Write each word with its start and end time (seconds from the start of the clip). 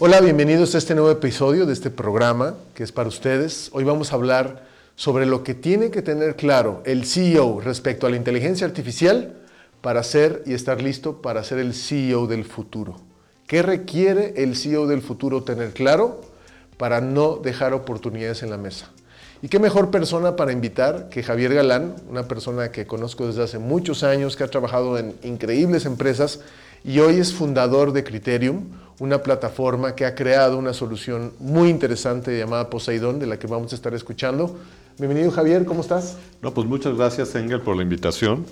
Hola, 0.00 0.20
bienvenidos 0.20 0.76
a 0.76 0.78
este 0.78 0.94
nuevo 0.94 1.10
episodio 1.10 1.66
de 1.66 1.72
este 1.72 1.90
programa 1.90 2.54
que 2.72 2.84
es 2.84 2.92
para 2.92 3.08
ustedes. 3.08 3.68
Hoy 3.72 3.82
vamos 3.82 4.12
a 4.12 4.14
hablar 4.14 4.62
sobre 4.94 5.26
lo 5.26 5.42
que 5.42 5.54
tiene 5.54 5.90
que 5.90 6.02
tener 6.02 6.36
claro 6.36 6.82
el 6.86 7.04
CEO 7.04 7.60
respecto 7.60 8.06
a 8.06 8.10
la 8.10 8.14
inteligencia 8.14 8.64
artificial 8.64 9.34
para 9.80 10.04
ser 10.04 10.44
y 10.46 10.54
estar 10.54 10.80
listo 10.80 11.20
para 11.20 11.42
ser 11.42 11.58
el 11.58 11.74
CEO 11.74 12.28
del 12.28 12.44
futuro. 12.44 12.94
¿Qué 13.48 13.60
requiere 13.60 14.34
el 14.36 14.54
CEO 14.54 14.86
del 14.86 15.02
futuro 15.02 15.42
tener 15.42 15.72
claro 15.72 16.20
para 16.76 17.00
no 17.00 17.34
dejar 17.34 17.74
oportunidades 17.74 18.44
en 18.44 18.50
la 18.50 18.56
mesa? 18.56 18.92
Y 19.42 19.48
qué 19.48 19.58
mejor 19.58 19.90
persona 19.90 20.36
para 20.36 20.52
invitar 20.52 21.08
que 21.08 21.24
Javier 21.24 21.54
Galán, 21.54 21.96
una 22.08 22.28
persona 22.28 22.70
que 22.70 22.86
conozco 22.86 23.26
desde 23.26 23.42
hace 23.42 23.58
muchos 23.58 24.04
años, 24.04 24.36
que 24.36 24.44
ha 24.44 24.48
trabajado 24.48 24.96
en 24.96 25.16
increíbles 25.24 25.86
empresas 25.86 26.38
y 26.84 27.00
hoy 27.00 27.16
es 27.16 27.34
fundador 27.34 27.92
de 27.92 28.04
Criterium, 28.04 28.64
una 29.00 29.22
plataforma 29.22 29.94
que 29.94 30.04
ha 30.04 30.14
creado 30.14 30.58
una 30.58 30.72
solución 30.72 31.32
muy 31.38 31.68
interesante 31.68 32.36
llamada 32.36 32.70
Poseidón, 32.70 33.18
de 33.18 33.26
la 33.26 33.38
que 33.38 33.46
vamos 33.46 33.72
a 33.72 33.76
estar 33.76 33.94
escuchando. 33.94 34.58
Bienvenido 34.98 35.30
Javier, 35.30 35.64
¿cómo 35.64 35.80
estás? 35.80 36.16
No, 36.42 36.52
pues 36.52 36.66
muchas 36.66 36.96
gracias 36.96 37.34
Engel 37.34 37.60
por 37.60 37.76
la 37.76 37.82
invitación. 37.82 38.44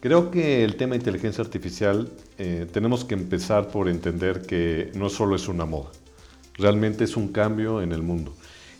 Creo 0.00 0.30
que 0.30 0.64
el 0.64 0.76
tema 0.76 0.92
de 0.92 0.98
inteligencia 0.98 1.42
artificial 1.42 2.10
eh, 2.38 2.66
tenemos 2.72 3.04
que 3.04 3.14
empezar 3.14 3.68
por 3.68 3.88
entender 3.88 4.42
que 4.42 4.90
no 4.94 5.08
solo 5.08 5.36
es 5.36 5.48
una 5.48 5.64
moda, 5.64 5.90
realmente 6.54 7.04
es 7.04 7.16
un 7.16 7.28
cambio 7.28 7.80
en 7.80 7.92
el 7.92 8.02
mundo. 8.02 8.34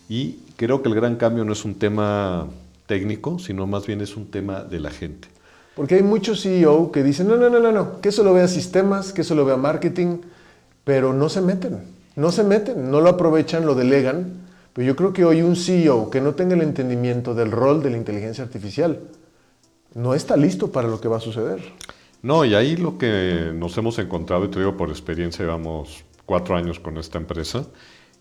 Y 0.08 0.40
creo 0.56 0.82
que 0.82 0.88
el 0.88 0.94
gran 0.94 1.16
cambio 1.16 1.44
no 1.44 1.52
es 1.52 1.64
un 1.64 1.76
tema 1.76 2.48
técnico, 2.86 3.38
sino 3.38 3.66
más 3.66 3.86
bien 3.86 4.00
es 4.00 4.16
un 4.16 4.30
tema 4.30 4.62
de 4.62 4.80
la 4.80 4.90
gente. 4.90 5.33
Porque 5.74 5.96
hay 5.96 6.02
muchos 6.02 6.42
CEO 6.42 6.92
que 6.92 7.02
dicen, 7.02 7.26
no, 7.26 7.36
no, 7.36 7.50
no, 7.50 7.58
no, 7.58 7.72
no, 7.72 8.00
que 8.00 8.10
eso 8.10 8.22
lo 8.22 8.32
vea 8.32 8.46
sistemas, 8.46 9.12
que 9.12 9.22
eso 9.22 9.34
lo 9.34 9.44
vea 9.44 9.56
marketing, 9.56 10.18
pero 10.84 11.12
no 11.12 11.28
se 11.28 11.40
meten, 11.40 11.80
no 12.14 12.30
se 12.30 12.44
meten, 12.44 12.90
no 12.90 13.00
lo 13.00 13.10
aprovechan, 13.10 13.66
lo 13.66 13.74
delegan. 13.74 14.44
Pero 14.72 14.86
yo 14.86 14.96
creo 14.96 15.12
que 15.12 15.24
hoy 15.24 15.42
un 15.42 15.56
CEO 15.56 16.10
que 16.10 16.20
no 16.20 16.34
tenga 16.34 16.54
el 16.54 16.62
entendimiento 16.62 17.34
del 17.34 17.50
rol 17.50 17.82
de 17.82 17.90
la 17.90 17.96
inteligencia 17.96 18.42
artificial 18.42 19.00
no 19.94 20.14
está 20.14 20.36
listo 20.36 20.72
para 20.72 20.88
lo 20.88 21.00
que 21.00 21.08
va 21.08 21.18
a 21.18 21.20
suceder. 21.20 21.60
No, 22.22 22.44
y 22.44 22.54
ahí 22.54 22.76
lo 22.76 22.98
que 22.98 23.52
nos 23.54 23.76
hemos 23.78 23.98
encontrado, 23.98 24.44
y 24.44 24.48
te 24.48 24.58
digo 24.58 24.76
por 24.76 24.90
experiencia, 24.90 25.44
llevamos 25.44 26.04
cuatro 26.26 26.56
años 26.56 26.80
con 26.80 26.96
esta 26.98 27.18
empresa, 27.18 27.66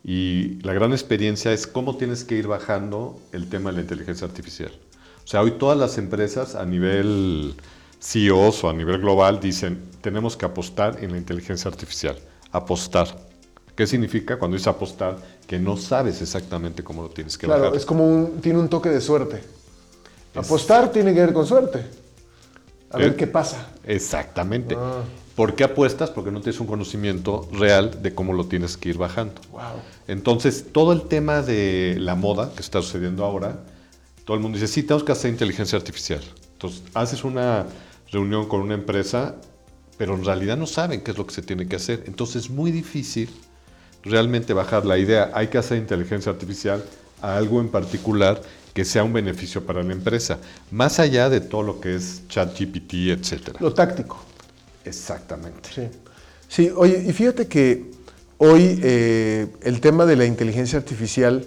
y 0.04 0.60
la 0.62 0.74
gran 0.74 0.92
experiencia 0.92 1.54
es 1.54 1.66
cómo 1.66 1.98
tienes 1.98 2.24
que 2.24 2.36
ir 2.36 2.48
bajando 2.48 3.18
el 3.32 3.48
tema 3.48 3.72
de 3.72 3.78
la 3.78 3.82
inteligencia 3.84 4.28
artificial. 4.28 4.72
O 5.24 5.28
sea, 5.28 5.42
hoy 5.42 5.52
todas 5.52 5.78
las 5.78 5.98
empresas 5.98 6.56
a 6.56 6.66
nivel 6.66 7.56
CEOs 8.02 8.64
o 8.64 8.70
a 8.70 8.74
nivel 8.74 9.00
global 9.00 9.40
dicen, 9.40 9.84
tenemos 10.02 10.36
que 10.36 10.46
apostar 10.46 11.04
en 11.04 11.12
la 11.12 11.18
inteligencia 11.18 11.70
artificial 11.70 12.18
apostar. 12.54 13.08
¿Qué 13.76 13.86
significa 13.86 14.38
cuando 14.38 14.56
dice 14.56 14.70
apostar? 14.70 15.18
Que 15.46 15.60
no 15.60 15.76
sabes 15.76 16.22
exactamente 16.22 16.84
cómo 16.84 17.02
lo 17.02 17.10
tienes 17.10 17.38
que 17.38 17.48
Claro, 17.48 17.74
es 17.74 17.86
como 17.86 18.08
un, 18.08 18.40
tiene 18.40 18.60
un 18.60 18.70
toque 18.70 18.90
de 18.90 19.02
suerte. 19.02 19.44
Apostar 20.36 20.92
tiene 20.92 21.14
que 21.14 21.20
ver 21.20 21.34
con 21.34 21.46
suerte. 21.46 21.84
A 22.92 22.98
ver 22.98 23.10
eh, 23.10 23.16
qué 23.16 23.28
pasa. 23.28 23.68
Exactamente. 23.84 24.76
Ah. 24.78 25.02
¿Por 25.36 25.56
qué 25.56 25.64
apuestas? 25.64 26.12
Porque 26.12 26.32
no 26.32 26.42
tienes 26.42 26.60
un 26.60 26.68
conocimiento 26.68 27.48
real 27.52 28.04
de 28.04 28.14
cómo 28.14 28.34
lo 28.34 28.46
tienes 28.46 28.78
que 28.78 28.90
ir 28.90 28.98
bajando. 29.00 29.42
Wow. 29.52 29.62
Entonces, 30.08 30.68
todo 30.72 30.94
el 30.94 31.04
tema 31.04 31.42
de 31.42 31.98
la 32.00 32.14
moda 32.14 32.52
que 32.56 32.62
está 32.62 32.84
sucediendo 32.84 33.26
ahora, 33.26 33.64
todo 34.26 34.36
el 34.38 34.44
mundo 34.44 34.58
dice, 34.58 34.72
sí, 34.72 34.84
tenemos 34.84 35.04
que 35.04 35.12
hacer 35.12 35.32
inteligencia 35.32 35.78
artificial. 35.78 36.22
Entonces, 36.54 36.84
haces 36.94 37.24
una 37.24 37.66
reunión 38.12 38.48
con 38.48 38.62
una 38.62 38.74
empresa 38.76 39.36
pero 39.98 40.16
en 40.16 40.26
realidad 40.26 40.58
no 40.58 40.68
saben 40.68 41.02
qué 41.02 41.12
es 41.12 41.18
lo 41.18 41.26
que 41.26 41.34
se 41.34 41.42
tiene 41.42 41.68
que 41.68 41.76
hacer. 41.76 42.04
Entonces 42.08 42.46
es 42.46 42.50
muy 42.50 42.72
difícil 42.72 43.30
realmente 44.04 44.54
bajar 44.54 44.86
la 44.86 44.98
idea, 44.98 45.32
hay 45.34 45.48
que 45.48 45.58
hacer 45.58 45.78
inteligencia 45.78 46.32
artificial 46.32 46.84
a 47.22 47.38
algo 47.38 47.62
en 47.62 47.70
particular 47.70 48.42
que 48.74 48.84
sea 48.84 49.04
un 49.04 49.14
beneficio 49.14 49.66
para 49.66 49.84
la 49.84 49.94
empresa, 49.94 50.40
más 50.72 51.00
allá 51.00 51.30
de 51.30 51.40
todo 51.40 51.64
lo 51.64 51.80
que 51.80 51.96
es 51.96 52.28
ChatGPT, 52.28 52.94
etc. 53.12 53.56
Lo 53.60 53.74
táctico. 53.74 54.20
Exactamente. 54.84 55.70
Sí. 55.74 55.88
sí, 56.48 56.72
oye, 56.76 57.02
y 57.08 57.14
fíjate 57.14 57.48
que 57.48 57.92
hoy 58.40 58.80
eh, 58.84 59.48
el 59.62 59.80
tema 59.80 60.06
de 60.06 60.16
la 60.16 60.26
inteligencia 60.26 60.80
artificial 60.80 61.46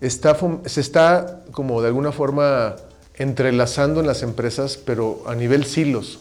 se 0.00 0.80
está 0.80 1.42
como 1.50 1.80
de 1.82 1.88
alguna 1.88 2.12
forma 2.12 2.76
entrelazando 3.14 4.00
en 4.00 4.06
las 4.06 4.22
empresas, 4.22 4.76
pero 4.76 5.22
a 5.26 5.34
nivel 5.34 5.64
silos 5.64 6.20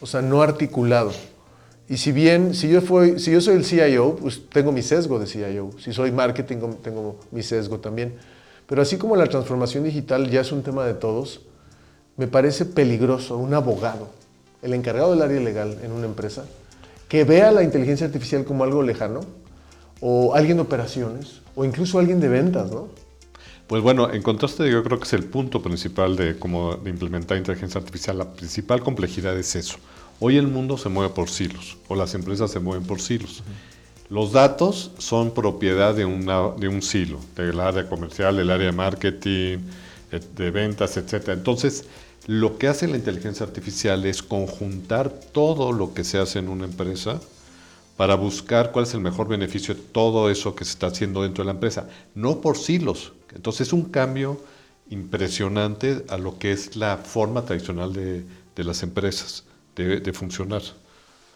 o 0.00 0.06
sea, 0.06 0.22
no 0.22 0.42
articulado. 0.42 1.12
Y 1.88 1.98
si 1.98 2.12
bien, 2.12 2.54
si 2.54 2.68
yo, 2.68 2.80
fui, 2.80 3.18
si 3.18 3.30
yo 3.30 3.40
soy 3.40 3.56
el 3.56 3.64
CIO, 3.64 4.16
pues 4.16 4.42
tengo 4.50 4.72
mi 4.72 4.82
sesgo 4.82 5.18
de 5.18 5.26
CIO. 5.26 5.70
Si 5.78 5.92
soy 5.92 6.10
marketing, 6.10 6.56
tengo 6.82 7.16
mi 7.30 7.42
sesgo 7.42 7.78
también. 7.78 8.14
Pero 8.66 8.82
así 8.82 8.96
como 8.98 9.14
la 9.16 9.26
transformación 9.26 9.84
digital 9.84 10.28
ya 10.28 10.40
es 10.40 10.50
un 10.50 10.62
tema 10.62 10.84
de 10.84 10.94
todos, 10.94 11.42
me 12.16 12.26
parece 12.26 12.64
peligroso 12.64 13.36
un 13.36 13.54
abogado, 13.54 14.08
el 14.62 14.74
encargado 14.74 15.12
del 15.12 15.22
área 15.22 15.40
legal 15.40 15.78
en 15.82 15.92
una 15.92 16.06
empresa, 16.06 16.44
que 17.08 17.22
vea 17.22 17.52
la 17.52 17.62
inteligencia 17.62 18.06
artificial 18.06 18.44
como 18.44 18.64
algo 18.64 18.82
lejano, 18.82 19.20
o 20.00 20.34
alguien 20.34 20.56
de 20.56 20.64
operaciones, 20.64 21.40
o 21.54 21.64
incluso 21.64 21.98
alguien 21.98 22.20
de 22.20 22.28
ventas, 22.28 22.70
¿no? 22.70 22.88
Pues 23.66 23.82
bueno, 23.82 24.12
encontraste 24.12 24.70
yo 24.70 24.84
creo 24.84 24.98
que 24.98 25.06
es 25.06 25.12
el 25.12 25.24
punto 25.24 25.60
principal 25.60 26.14
de 26.14 26.38
cómo 26.38 26.76
de 26.76 26.88
implementar 26.88 27.36
inteligencia 27.36 27.80
artificial. 27.80 28.18
La 28.18 28.32
principal 28.32 28.80
complejidad 28.80 29.36
es 29.36 29.56
eso. 29.56 29.78
Hoy 30.20 30.36
el 30.36 30.46
mundo 30.46 30.78
se 30.78 30.88
mueve 30.88 31.12
por 31.12 31.28
silos, 31.28 31.76
o 31.88 31.96
las 31.96 32.14
empresas 32.14 32.50
se 32.50 32.60
mueven 32.60 32.86
por 32.86 33.00
silos. 33.00 33.42
Los 34.08 34.30
datos 34.30 34.92
son 34.98 35.32
propiedad 35.32 35.94
de, 35.94 36.04
una, 36.04 36.50
de 36.50 36.68
un 36.68 36.80
silo, 36.80 37.18
del 37.34 37.58
área 37.58 37.88
comercial, 37.88 38.36
del 38.36 38.50
área 38.50 38.66
de 38.66 38.72
marketing, 38.72 39.58
eh, 40.12 40.20
de 40.36 40.50
ventas, 40.52 40.96
etc. 40.96 41.30
Entonces, 41.30 41.86
lo 42.28 42.58
que 42.58 42.68
hace 42.68 42.86
la 42.86 42.96
inteligencia 42.96 43.44
artificial 43.44 44.06
es 44.06 44.22
conjuntar 44.22 45.10
todo 45.10 45.72
lo 45.72 45.92
que 45.92 46.04
se 46.04 46.18
hace 46.18 46.38
en 46.38 46.48
una 46.48 46.66
empresa 46.66 47.20
para 47.96 48.14
buscar 48.14 48.72
cuál 48.72 48.84
es 48.84 48.94
el 48.94 49.00
mejor 49.00 49.28
beneficio 49.28 49.74
de 49.74 49.80
todo 49.80 50.30
eso 50.30 50.54
que 50.54 50.64
se 50.64 50.72
está 50.72 50.88
haciendo 50.88 51.22
dentro 51.22 51.42
de 51.42 51.46
la 51.46 51.52
empresa, 51.52 51.88
no 52.14 52.40
por 52.40 52.58
silos. 52.58 53.12
Entonces 53.34 53.68
es 53.68 53.72
un 53.72 53.84
cambio 53.84 54.40
impresionante 54.90 56.04
a 56.08 56.18
lo 56.18 56.38
que 56.38 56.52
es 56.52 56.76
la 56.76 56.98
forma 56.98 57.42
tradicional 57.42 57.92
de, 57.92 58.24
las 58.56 58.82
empresas 58.82 59.44
de, 59.74 60.12
funcionar. 60.12 60.62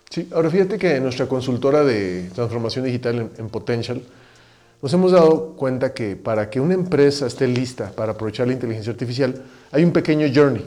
Sí, 0.09 0.29
ahora 0.33 0.51
fíjate 0.51 0.79
que 0.79 0.97
en 0.97 1.03
nuestra 1.03 1.27
consultora 1.27 1.85
de 1.85 2.31
transformación 2.35 2.85
digital 2.85 3.31
en, 3.37 3.49
Potential 3.49 4.03
nos 4.83 4.93
hemos 4.95 5.13
dado 5.13 5.55
cuenta 5.57 5.93
que 5.93 6.17
para 6.17 6.49
que 6.49 6.59
una 6.59 6.75
empresa 6.75 7.27
esté 7.27 7.47
lista 7.47 7.93
para 7.93 8.13
aprovechar 8.13 8.47
la 8.47 8.55
inteligencia 8.55 8.93
artificial 8.93 9.43
hay 9.73 9.85
un 9.85 9.93
pequeño 9.93 10.27
journey. 10.35 10.65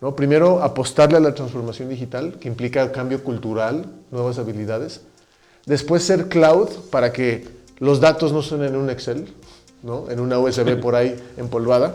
¿no? 0.00 0.16
Primero, 0.16 0.62
apostarle 0.62 1.18
a 1.18 1.20
la 1.20 1.32
transformación 1.32 1.88
digital, 1.88 2.38
que 2.40 2.48
implica 2.48 2.90
cambio 2.90 3.22
cultural, 3.22 3.86
nuevas 4.10 4.38
habilidades. 4.38 5.02
Después 5.66 6.02
ser 6.02 6.28
cloud 6.28 6.68
para 6.90 7.12
que 7.12 7.46
los 7.78 8.00
datos 8.00 8.32
no 8.32 8.42
suenen 8.42 8.74
en 8.74 8.76
un 8.76 8.90
Excel, 8.90 9.26
¿no? 9.82 10.10
en 10.10 10.20
una 10.20 10.38
USB 10.38 10.76
por 10.80 10.94
ahí 10.94 11.16
empolvada. 11.36 11.94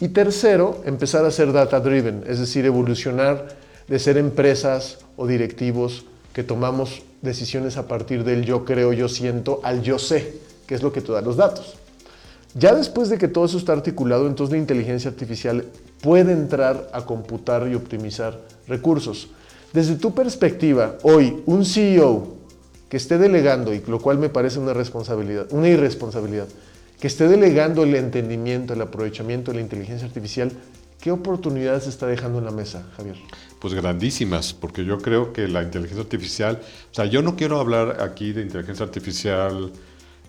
Y 0.00 0.08
tercero, 0.08 0.82
empezar 0.84 1.24
a 1.24 1.30
ser 1.30 1.52
data 1.52 1.80
driven, 1.80 2.24
es 2.26 2.38
decir, 2.38 2.64
evolucionar 2.66 3.56
de 3.88 3.98
ser 3.98 4.18
empresas 4.18 4.98
o 5.16 5.26
directivos 5.26 6.04
que 6.32 6.42
tomamos 6.42 7.02
decisiones 7.22 7.76
a 7.76 7.86
partir 7.86 8.24
del 8.24 8.44
yo 8.44 8.64
creo, 8.64 8.92
yo 8.92 9.08
siento, 9.08 9.60
al 9.62 9.82
yo 9.82 9.98
sé, 9.98 10.38
que 10.66 10.74
es 10.74 10.82
lo 10.82 10.92
que 10.92 11.00
te 11.00 11.12
da 11.12 11.20
los 11.20 11.36
datos. 11.36 11.76
Ya 12.54 12.74
después 12.74 13.08
de 13.08 13.18
que 13.18 13.28
todo 13.28 13.46
eso 13.46 13.58
está 13.58 13.72
articulado, 13.72 14.26
entonces 14.26 14.52
la 14.52 14.58
inteligencia 14.58 15.10
artificial 15.10 15.64
puede 16.00 16.32
entrar 16.32 16.88
a 16.92 17.04
computar 17.04 17.66
y 17.68 17.74
optimizar 17.74 18.38
recursos. 18.68 19.28
Desde 19.72 19.96
tu 19.96 20.14
perspectiva, 20.14 20.96
hoy 21.02 21.42
un 21.46 21.64
CEO 21.64 22.33
que 22.94 22.98
esté 22.98 23.18
delegando, 23.18 23.74
y 23.74 23.82
lo 23.88 23.98
cual 23.98 24.18
me 24.18 24.28
parece 24.28 24.60
una 24.60 24.72
responsabilidad, 24.72 25.48
una 25.50 25.68
irresponsabilidad, 25.68 26.46
que 27.00 27.08
esté 27.08 27.26
delegando 27.26 27.82
el 27.82 27.96
entendimiento, 27.96 28.72
el 28.72 28.82
aprovechamiento 28.82 29.50
de 29.50 29.56
la 29.56 29.62
inteligencia 29.62 30.06
artificial, 30.06 30.52
¿qué 31.00 31.10
oportunidades 31.10 31.88
está 31.88 32.06
dejando 32.06 32.38
en 32.38 32.44
la 32.44 32.52
mesa, 32.52 32.86
Javier? 32.96 33.16
Pues 33.58 33.74
grandísimas, 33.74 34.52
porque 34.52 34.84
yo 34.84 34.98
creo 34.98 35.32
que 35.32 35.48
la 35.48 35.64
inteligencia 35.64 36.04
artificial, 36.04 36.60
o 36.62 36.94
sea, 36.94 37.06
yo 37.06 37.20
no 37.20 37.34
quiero 37.34 37.58
hablar 37.58 38.00
aquí 38.00 38.32
de 38.32 38.42
inteligencia 38.42 38.86
artificial 38.86 39.72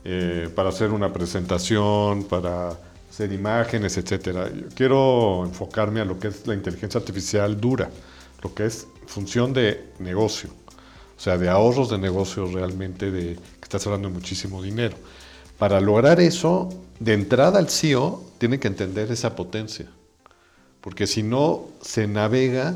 eh, 0.04 0.50
para 0.56 0.70
hacer 0.70 0.90
una 0.90 1.14
presentación, 1.14 2.24
para 2.24 2.70
hacer 3.12 3.32
imágenes, 3.32 3.96
etcétera. 3.96 4.50
Yo 4.52 4.70
quiero 4.74 5.46
enfocarme 5.46 6.02
a 6.02 6.06
lo 6.06 6.18
que 6.18 6.30
es 6.30 6.48
la 6.48 6.56
inteligencia 6.56 7.00
artificial 7.00 7.62
dura, 7.62 7.92
lo 8.42 8.56
que 8.56 8.66
es 8.66 8.88
función 9.06 9.54
de 9.54 9.92
negocio, 10.00 10.50
o 11.18 11.20
sea, 11.20 11.38
de 11.38 11.50
ahorros 11.50 11.90
de 11.90 11.98
negocio 11.98 12.46
realmente, 12.48 13.12
de 13.12 13.36
que 13.36 13.64
estás 13.64 13.86
hablando 13.86 14.10
de 14.10 14.14
muchísimo 14.14 14.62
dinero. 14.62 14.96
Para 15.58 15.80
lograr 15.80 16.20
eso, 16.20 16.70
de 17.00 17.14
entrada 17.14 17.60
al 17.60 17.70
CEO 17.70 18.24
tiene 18.38 18.60
que 18.60 18.68
entender 18.68 19.12
esa 19.12 19.36
potencia, 19.36 19.88
porque 20.82 21.08
si 21.08 21.24
no 21.24 21.66
se 21.82 22.08
navega, 22.08 22.76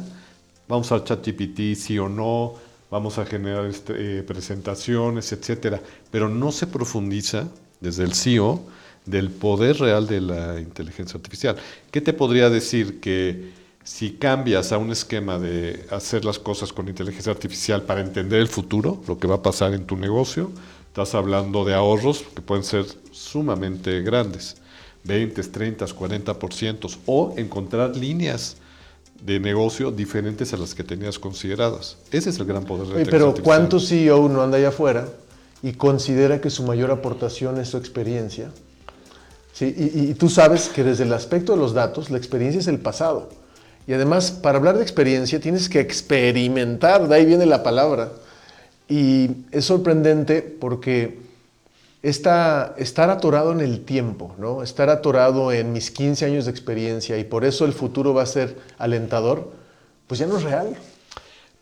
vamos 0.67 0.91
a 0.91 1.03
ChatGPT, 1.03 1.75
sí 1.75 1.99
o 1.99 2.07
no, 2.07 2.55
vamos 2.89 3.17
a 3.17 3.25
generar 3.25 3.65
este, 3.65 4.19
eh, 4.19 4.23
presentaciones, 4.23 5.31
etcétera, 5.31 5.81
pero 6.09 6.29
no 6.29 6.51
se 6.51 6.67
profundiza 6.67 7.47
desde 7.81 8.03
el 8.03 8.13
CEO 8.13 8.61
del 9.05 9.29
poder 9.29 9.77
real 9.79 10.07
de 10.07 10.21
la 10.21 10.59
inteligencia 10.59 11.17
artificial. 11.17 11.57
¿Qué 11.91 12.01
te 12.01 12.13
podría 12.13 12.49
decir 12.49 12.99
que 12.99 13.51
si 13.89 14.11
cambias 14.11 14.71
a 14.71 14.77
un 14.77 14.91
esquema 14.91 15.39
de 15.39 15.83
hacer 15.89 16.23
las 16.23 16.37
cosas 16.37 16.71
con 16.71 16.87
inteligencia 16.87 17.31
artificial 17.31 17.81
para 17.81 18.01
entender 18.01 18.39
el 18.39 18.47
futuro, 18.47 19.01
lo 19.07 19.17
que 19.17 19.25
va 19.25 19.37
a 19.37 19.41
pasar 19.41 19.73
en 19.73 19.87
tu 19.87 19.97
negocio, 19.97 20.51
estás 20.87 21.15
hablando 21.15 21.65
de 21.65 21.73
ahorros 21.73 22.23
que 22.35 22.41
pueden 22.43 22.63
ser 22.63 22.85
sumamente 23.11 24.01
grandes, 24.03 24.57
20, 25.05 25.41
30, 25.41 25.87
40%, 25.87 26.97
o 27.07 27.33
encontrar 27.35 27.95
líneas 27.95 28.57
de 29.25 29.39
negocio 29.39 29.89
diferentes 29.89 30.53
a 30.53 30.57
las 30.57 30.75
que 30.75 30.83
tenías 30.83 31.17
consideradas. 31.17 31.97
Ese 32.11 32.29
es 32.29 32.37
el 32.37 32.45
gran 32.45 32.65
poder 32.65 32.85
de 32.85 32.93
la 32.93 33.01
Oye, 33.01 33.09
Pero 33.09 33.33
¿cuánto 33.43 33.79
CEO 33.79 34.29
no 34.29 34.43
anda 34.43 34.59
allá 34.59 34.69
afuera 34.69 35.09
y 35.63 35.73
considera 35.73 36.39
que 36.39 36.51
su 36.51 36.61
mayor 36.61 36.91
aportación 36.91 37.59
es 37.59 37.69
su 37.69 37.77
experiencia? 37.77 38.51
Sí, 39.51 39.73
y, 39.75 40.11
y, 40.11 40.13
tú 40.13 40.29
sabes 40.29 40.69
que 40.69 40.83
desde 40.83 41.05
el 41.05 41.11
aspecto 41.11 41.53
de 41.53 41.57
los 41.57 41.73
datos, 41.73 42.11
la 42.11 42.19
experiencia 42.19 42.59
es 42.59 42.67
el 42.67 42.79
pasado. 42.79 43.38
Y 43.89 43.93
además, 43.93 44.29
para 44.29 44.59
hablar 44.59 44.77
de 44.77 44.83
experiencia, 44.83 45.39
tienes 45.39 45.67
que 45.67 45.79
experimentar, 45.79 47.07
de 47.07 47.15
ahí 47.15 47.25
viene 47.25 47.47
la 47.47 47.63
palabra. 47.63 48.11
Y 48.87 49.31
es 49.51 49.65
sorprendente 49.65 50.43
porque 50.43 51.17
esta, 52.03 52.75
estar 52.77 53.09
atorado 53.09 53.51
en 53.51 53.61
el 53.61 53.83
tiempo, 53.85 54.35
¿no? 54.37 54.61
estar 54.61 54.91
atorado 54.91 55.51
en 55.51 55.73
mis 55.73 55.89
15 55.89 56.23
años 56.23 56.45
de 56.45 56.51
experiencia 56.51 57.17
y 57.17 57.23
por 57.23 57.43
eso 57.43 57.65
el 57.65 57.73
futuro 57.73 58.13
va 58.13 58.21
a 58.21 58.27
ser 58.27 58.57
alentador, 58.77 59.51
pues 60.05 60.19
ya 60.19 60.27
no 60.27 60.37
es 60.37 60.43
real. 60.43 60.77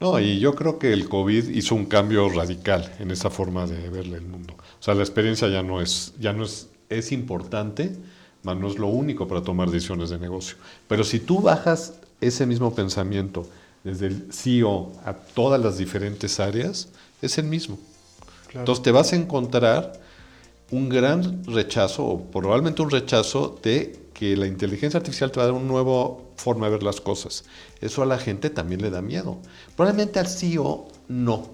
No, 0.02 0.20
y 0.20 0.42
yo 0.42 0.54
creo 0.54 0.80
que 0.80 0.92
el 0.92 1.08
COVID 1.08 1.48
hizo 1.48 1.76
un 1.76 1.86
cambio 1.86 2.28
radical 2.28 2.94
en 3.00 3.10
esa 3.12 3.30
forma 3.30 3.68
de 3.68 3.90
verle 3.90 4.18
el 4.18 4.26
mundo. 4.26 4.54
O 4.58 4.84
sea, 4.84 4.96
la 4.96 5.04
experiencia 5.04 5.48
ya 5.48 5.64
no 5.64 5.80
es, 5.80 6.12
ya 6.20 6.34
no 6.34 6.44
es, 6.44 6.68
es 6.90 7.14
importante, 7.14 7.96
pero 8.44 8.56
no 8.56 8.68
es 8.68 8.78
lo 8.78 8.88
único 8.88 9.30
para 9.30 9.44
tomar 9.44 9.72
decisiones 9.72 10.10
de 10.10 10.20
negocio. 10.20 10.58
Pero 10.90 11.06
si 11.06 11.22
tú 11.22 11.40
bajas 11.40 11.94
ese 12.22 12.46
mismo 12.46 12.74
pensamiento 12.74 13.48
desde 13.84 14.08
el 14.08 14.34
CEO 14.34 14.92
a 15.06 15.14
todas 15.14 15.62
las 15.62 15.78
diferentes 15.78 16.40
áreas, 16.40 16.90
es 17.22 17.38
el 17.38 17.46
mismo. 17.46 17.78
Claro. 18.48 18.60
Entonces 18.60 18.84
te 18.84 18.92
vas 18.92 19.14
a 19.14 19.16
encontrar 19.16 19.94
un 20.72 20.90
gran 20.90 21.44
rechazo, 21.46 22.06
o 22.06 22.24
probablemente 22.26 22.82
un 22.82 22.90
rechazo 22.90 23.60
de 23.64 24.08
que 24.14 24.36
la 24.36 24.48
inteligencia 24.48 24.98
artificial 24.98 25.32
te 25.32 25.40
va 25.40 25.44
a 25.44 25.48
dar 25.48 25.56
una 25.56 25.68
nueva 25.68 26.18
forma 26.36 26.66
de 26.66 26.74
ver 26.74 26.84
las 26.84 27.00
cosas. 27.00 27.46
Eso 27.82 28.02
a 28.02 28.06
la 28.06 28.18
gente 28.18 28.50
también 28.50 28.82
le 28.82 28.90
da 28.90 29.02
miedo. 29.02 29.38
Probablemente 29.76 30.20
al 30.20 30.28
CEO 30.28 30.88
no, 31.08 31.50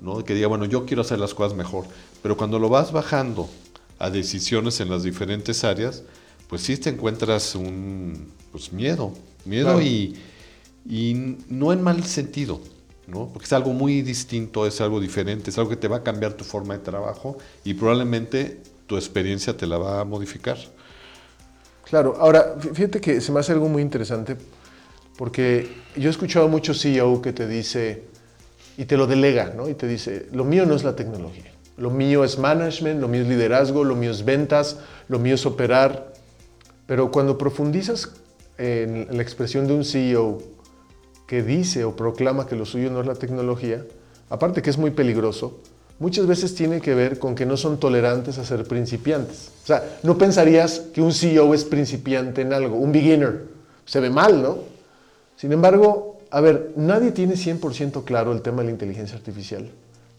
¿no? 0.00 0.22
que 0.24 0.34
diga, 0.34 0.48
bueno, 0.48 0.66
yo 0.66 0.84
quiero 0.84 1.02
hacer 1.02 1.18
las 1.18 1.34
cosas 1.34 1.56
mejor. 1.56 1.86
Pero 2.22 2.36
cuando 2.36 2.58
lo 2.58 2.68
vas 2.68 2.92
bajando 2.92 3.48
a 3.98 4.10
decisiones 4.10 4.80
en 4.80 4.90
las 4.90 5.02
diferentes 5.02 5.64
áreas, 5.64 6.02
pues 6.48 6.62
sí 6.62 6.76
te 6.76 6.90
encuentras 6.90 7.54
un 7.54 8.32
pues, 8.52 8.72
miedo. 8.72 9.12
Miedo 9.48 9.64
claro. 9.64 9.82
y, 9.82 10.14
y 10.88 11.36
no 11.48 11.72
en 11.72 11.82
mal 11.82 12.04
sentido, 12.04 12.60
¿no? 13.06 13.28
Porque 13.32 13.46
es 13.46 13.52
algo 13.52 13.72
muy 13.72 14.02
distinto, 14.02 14.66
es 14.66 14.80
algo 14.80 15.00
diferente, 15.00 15.50
es 15.50 15.58
algo 15.58 15.70
que 15.70 15.76
te 15.76 15.88
va 15.88 15.96
a 15.96 16.02
cambiar 16.02 16.34
tu 16.34 16.44
forma 16.44 16.74
de 16.74 16.80
trabajo 16.80 17.38
y 17.64 17.74
probablemente 17.74 18.60
tu 18.86 18.96
experiencia 18.96 19.56
te 19.56 19.66
la 19.66 19.78
va 19.78 20.00
a 20.00 20.04
modificar. 20.04 20.58
Claro, 21.84 22.16
ahora 22.18 22.56
fíjate 22.60 23.00
que 23.00 23.20
se 23.20 23.32
me 23.32 23.40
hace 23.40 23.52
algo 23.52 23.68
muy 23.68 23.80
interesante 23.80 24.36
porque 25.16 25.68
yo 25.96 26.08
he 26.08 26.10
escuchado 26.10 26.48
mucho 26.48 26.74
CEO 26.74 27.22
que 27.22 27.32
te 27.32 27.48
dice 27.48 28.04
y 28.76 28.84
te 28.84 28.96
lo 28.96 29.06
delega, 29.06 29.52
¿no? 29.56 29.68
Y 29.68 29.74
te 29.74 29.88
dice, 29.88 30.26
lo 30.32 30.44
mío 30.44 30.66
no 30.66 30.74
es 30.74 30.84
la 30.84 30.94
tecnología, 30.94 31.52
lo 31.76 31.90
mío 31.90 32.24
es 32.24 32.38
management, 32.38 33.00
lo 33.00 33.08
mío 33.08 33.22
es 33.22 33.28
liderazgo, 33.28 33.84
lo 33.84 33.96
mío 33.96 34.10
es 34.10 34.24
ventas, 34.24 34.78
lo 35.08 35.18
mío 35.18 35.34
es 35.34 35.44
operar. 35.46 36.12
Pero 36.86 37.10
cuando 37.10 37.36
profundizas 37.36 38.12
en 38.58 39.06
la 39.10 39.22
expresión 39.22 39.66
de 39.66 39.74
un 39.74 39.84
CEO 39.84 40.42
que 41.26 41.42
dice 41.42 41.84
o 41.84 41.94
proclama 41.94 42.46
que 42.46 42.56
lo 42.56 42.66
suyo 42.66 42.90
no 42.90 43.00
es 43.00 43.06
la 43.06 43.14
tecnología, 43.14 43.84
aparte 44.28 44.62
que 44.62 44.70
es 44.70 44.78
muy 44.78 44.90
peligroso, 44.90 45.60
muchas 45.98 46.26
veces 46.26 46.54
tiene 46.54 46.80
que 46.80 46.94
ver 46.94 47.18
con 47.18 47.34
que 47.34 47.46
no 47.46 47.56
son 47.56 47.78
tolerantes 47.78 48.38
a 48.38 48.44
ser 48.44 48.64
principiantes. 48.64 49.50
O 49.64 49.66
sea, 49.66 49.98
no 50.02 50.18
pensarías 50.18 50.80
que 50.92 51.00
un 51.00 51.12
CEO 51.12 51.54
es 51.54 51.64
principiante 51.64 52.42
en 52.42 52.52
algo, 52.52 52.76
un 52.76 52.92
beginner. 52.92 53.44
Se 53.84 54.00
ve 54.00 54.10
mal, 54.10 54.42
¿no? 54.42 54.58
Sin 55.36 55.52
embargo, 55.52 56.18
a 56.30 56.40
ver, 56.40 56.72
nadie 56.76 57.12
tiene 57.12 57.34
100% 57.34 58.04
claro 58.04 58.32
el 58.32 58.42
tema 58.42 58.58
de 58.58 58.66
la 58.66 58.72
inteligencia 58.72 59.16
artificial. 59.16 59.70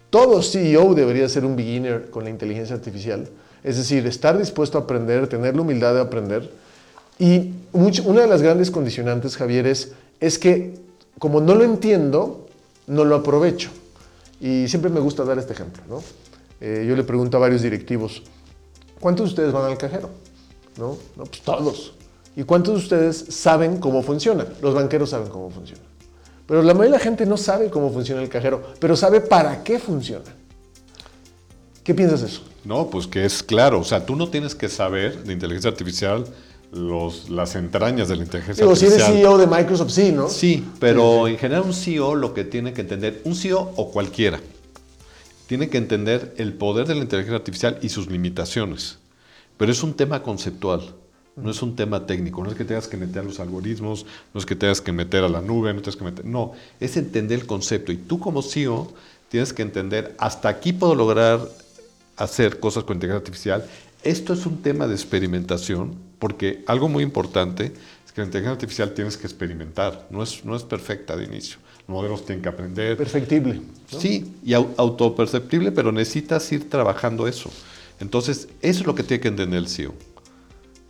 Todo 0.09 0.41
CEO 0.41 0.95
debería 0.95 1.29
ser 1.29 1.45
un 1.45 1.55
beginner 1.55 2.09
con 2.09 2.23
la 2.23 2.29
inteligencia 2.29 2.75
artificial. 2.75 3.27
Es 3.63 3.77
decir, 3.77 4.07
estar 4.07 4.37
dispuesto 4.37 4.77
a 4.77 4.81
aprender, 4.81 5.27
tener 5.27 5.55
la 5.55 5.61
humildad 5.61 5.93
de 5.93 6.01
aprender. 6.01 6.49
Y 7.19 7.53
una 7.73 8.21
de 8.21 8.27
las 8.27 8.41
grandes 8.41 8.71
condicionantes, 8.71 9.35
Javier, 9.35 9.67
es, 9.67 9.91
es 10.21 10.39
que 10.39 10.73
como 11.19 11.41
no 11.41 11.53
lo 11.53 11.65
entiendo, 11.65 12.47
no 12.87 13.03
lo 13.03 13.15
aprovecho. 13.15 13.69
Y 14.39 14.67
siempre 14.69 14.89
me 14.89 15.01
gusta 15.01 15.25
dar 15.25 15.37
este 15.37 15.53
ejemplo. 15.53 15.83
¿no? 15.87 16.01
Eh, 16.61 16.85
yo 16.87 16.95
le 16.95 17.03
pregunto 17.03 17.37
a 17.37 17.41
varios 17.41 17.61
directivos, 17.61 18.23
¿cuántos 18.99 19.25
de 19.25 19.29
ustedes 19.31 19.51
van 19.51 19.69
al 19.69 19.77
cajero? 19.77 20.09
¿No? 20.77 20.97
no, 21.17 21.25
pues 21.25 21.41
todos. 21.41 21.93
¿Y 22.37 22.43
cuántos 22.43 22.75
de 22.75 22.79
ustedes 22.79 23.25
saben 23.35 23.79
cómo 23.79 24.01
funciona? 24.01 24.45
Los 24.61 24.73
banqueros 24.73 25.09
saben 25.09 25.27
cómo 25.27 25.49
funciona. 25.49 25.81
Pero 26.47 26.63
la 26.63 26.73
mayoría 26.73 26.93
de 26.93 26.97
la 26.97 27.03
gente 27.03 27.25
no 27.25 27.35
sabe 27.35 27.69
cómo 27.69 27.91
funciona 27.91 28.21
el 28.21 28.29
cajero, 28.29 28.63
pero 28.79 28.95
sabe 28.95 29.19
para 29.19 29.61
qué 29.63 29.77
funciona. 29.77 30.25
¿Qué 31.83 31.93
piensas 31.93 32.21
de 32.21 32.27
eso? 32.27 32.41
No, 32.63 32.89
pues 32.89 33.07
que 33.07 33.25
es 33.25 33.43
claro. 33.43 33.79
O 33.79 33.83
sea, 33.83 34.05
tú 34.05 34.15
no 34.15 34.29
tienes 34.29 34.55
que 34.55 34.69
saber 34.69 35.23
de 35.23 35.33
inteligencia 35.33 35.69
artificial 35.69 36.25
los, 36.71 37.29
las 37.29 37.55
entrañas 37.55 38.07
de 38.09 38.15
la 38.15 38.23
inteligencia 38.23 38.63
Digo, 38.63 38.73
artificial. 38.73 39.01
si 39.01 39.11
eres 39.11 39.21
CEO 39.21 39.37
de 39.37 39.47
Microsoft, 39.47 39.91
sí, 39.91 40.11
¿no? 40.11 40.29
Sí, 40.29 40.67
pero 40.79 41.25
sí, 41.25 41.31
en 41.33 41.37
general 41.37 41.63
un 41.63 41.73
CEO 41.73 42.15
lo 42.15 42.33
que 42.33 42.43
tiene 42.43 42.73
que 42.73 42.81
entender, 42.81 43.21
un 43.23 43.35
CEO 43.35 43.73
o 43.75 43.91
cualquiera, 43.91 44.39
tiene 45.47 45.69
que 45.69 45.77
entender 45.77 46.35
el 46.37 46.53
poder 46.53 46.85
de 46.87 46.95
la 46.95 47.01
inteligencia 47.01 47.37
artificial 47.37 47.79
y 47.81 47.89
sus 47.89 48.09
limitaciones. 48.09 48.99
Pero 49.57 49.71
es 49.71 49.81
un 49.81 49.95
tema 49.95 50.21
conceptual, 50.21 50.93
no 51.35 51.49
es 51.49 51.61
un 51.63 51.75
tema 51.75 52.05
técnico, 52.05 52.43
no 52.43 52.51
es 52.51 52.55
que 52.55 52.65
tengas 52.65 52.87
que 52.87 52.97
meter 52.97 53.25
los 53.25 53.39
algoritmos, 53.39 54.05
no 54.33 54.39
es 54.39 54.45
que 54.45 54.55
tengas 54.55 54.79
que 54.79 54.91
meter 54.91 55.23
a 55.23 55.29
la 55.29 55.41
nube, 55.41 55.73
no 55.73 55.81
tienes 55.81 55.95
que 55.95 56.03
meter, 56.03 56.25
no, 56.25 56.53
es 56.79 56.97
entender 56.97 57.39
el 57.39 57.45
concepto. 57.47 57.91
Y 57.91 57.97
tú 57.97 58.19
como 58.19 58.43
CEO 58.43 58.93
tienes 59.29 59.53
que 59.53 59.63
entender, 59.63 60.15
hasta 60.19 60.49
aquí 60.49 60.71
puedo 60.71 60.93
lograr 60.93 61.39
hacer 62.15 62.59
cosas 62.59 62.83
con 62.83 62.97
inteligencia 62.97 63.19
artificial, 63.19 63.65
esto 64.03 64.33
es 64.33 64.45
un 64.45 64.61
tema 64.61 64.87
de 64.87 64.93
experimentación, 64.93 66.08
porque 66.19 66.63
algo 66.67 66.89
muy 66.89 67.03
importante 67.03 67.71
es 68.05 68.11
que 68.11 68.21
la 68.21 68.25
inteligencia 68.25 68.53
artificial 68.53 68.93
tienes 68.93 69.17
que 69.17 69.25
experimentar, 69.25 70.07
no 70.09 70.21
es, 70.21 70.45
no 70.45 70.55
es 70.55 70.63
perfecta 70.63 71.15
de 71.15 71.25
inicio. 71.25 71.57
Los 71.79 71.89
modelos 71.89 72.25
tienen 72.25 72.43
que 72.43 72.49
aprender. 72.49 72.97
Perfectible. 72.97 73.61
¿no? 73.91 73.99
Sí, 73.99 74.35
y 74.43 74.53
autoperceptible, 74.53 75.71
pero 75.71 75.91
necesitas 75.91 76.51
ir 76.51 76.69
trabajando 76.69 77.27
eso. 77.27 77.49
Entonces, 77.99 78.47
eso 78.61 78.81
es 78.81 78.87
lo 78.87 78.95
que 78.95 79.03
tiene 79.03 79.21
que 79.21 79.27
entender 79.29 79.59
el 79.59 79.67
CEO. 79.67 79.93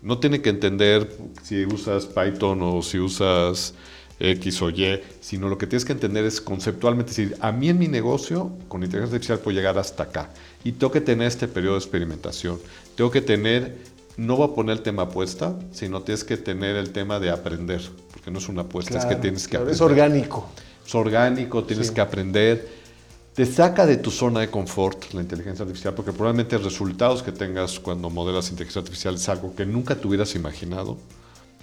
No 0.02 0.20
tiene 0.20 0.42
que 0.42 0.50
entender 0.50 1.18
si 1.44 1.66
usas 1.66 2.06
Python 2.06 2.62
o 2.62 2.82
si 2.82 3.00
usas 3.00 3.74
X 4.20 4.62
o 4.62 4.70
Y, 4.70 5.02
sino 5.22 5.50
lo 5.50 5.58
que 5.58 5.66
tienes 5.66 5.86
que 5.86 5.94
entender 5.94 6.26
es 6.26 6.42
conceptualmente 6.42 7.12
decir, 7.12 7.38
a 7.40 7.52
mí 7.52 7.70
en 7.70 7.80
mi 7.80 7.88
negocio 7.88 8.52
con 8.68 8.84
inteligencia 8.84 9.16
artificial 9.16 9.40
puedo 9.40 9.56
llegar 9.56 9.78
hasta 9.78 10.04
acá 10.04 10.30
y 10.64 10.74
tengo 10.74 10.92
que 10.92 11.02
tener 11.02 11.28
este 11.28 11.48
periodo 11.48 11.76
de 11.76 11.80
experimentación, 11.80 12.60
tengo 12.96 13.10
que 13.12 13.22
tener, 13.22 13.78
no 14.20 14.36
voy 14.36 14.50
a 14.50 14.54
poner 14.54 14.78
el 14.78 14.84
tema 14.84 15.04
apuesta, 15.04 15.56
sino 15.72 16.02
tienes 16.02 16.26
que 16.26 16.36
tener 16.36 16.76
el 16.76 16.92
tema 16.92 17.20
de 17.20 17.30
aprender, 17.30 17.82
porque 18.12 18.30
no 18.30 18.40
es 18.40 18.50
una 18.50 18.64
apuesta, 18.64 18.92
claro, 18.92 19.10
es 19.10 19.16
que 19.16 19.22
tienes 19.22 19.44
que 19.44 19.52
claro, 19.52 19.64
aprender. 19.64 19.76
Es 19.76 19.82
orgánico. 19.82 20.50
Es 20.86 20.96
orgánico, 20.96 21.64
tienes 21.64 21.88
sí. 21.88 21.94
que 21.94 22.02
aprender. 22.02 22.68
Te 23.34 23.46
saca 23.46 23.86
de 23.86 23.96
tu 23.96 24.12
zona 24.12 24.42
de 24.42 24.50
confort 24.50 25.14
la 25.14 25.22
inteligencia 25.22 25.64
artificial, 25.64 25.94
porque 25.94 26.12
probablemente 26.12 26.56
los 26.58 26.66
resultados 26.66 27.24
que 27.24 27.32
tengas 27.32 27.80
cuando 27.80 28.10
modelas 28.10 28.50
inteligencia 28.50 28.82
artificial 28.82 29.16
es 29.16 29.30
algo 29.30 29.56
que 29.56 29.66
nunca 29.66 29.96
te 29.96 30.06
hubieras 30.06 30.36
imaginado. 30.36 30.98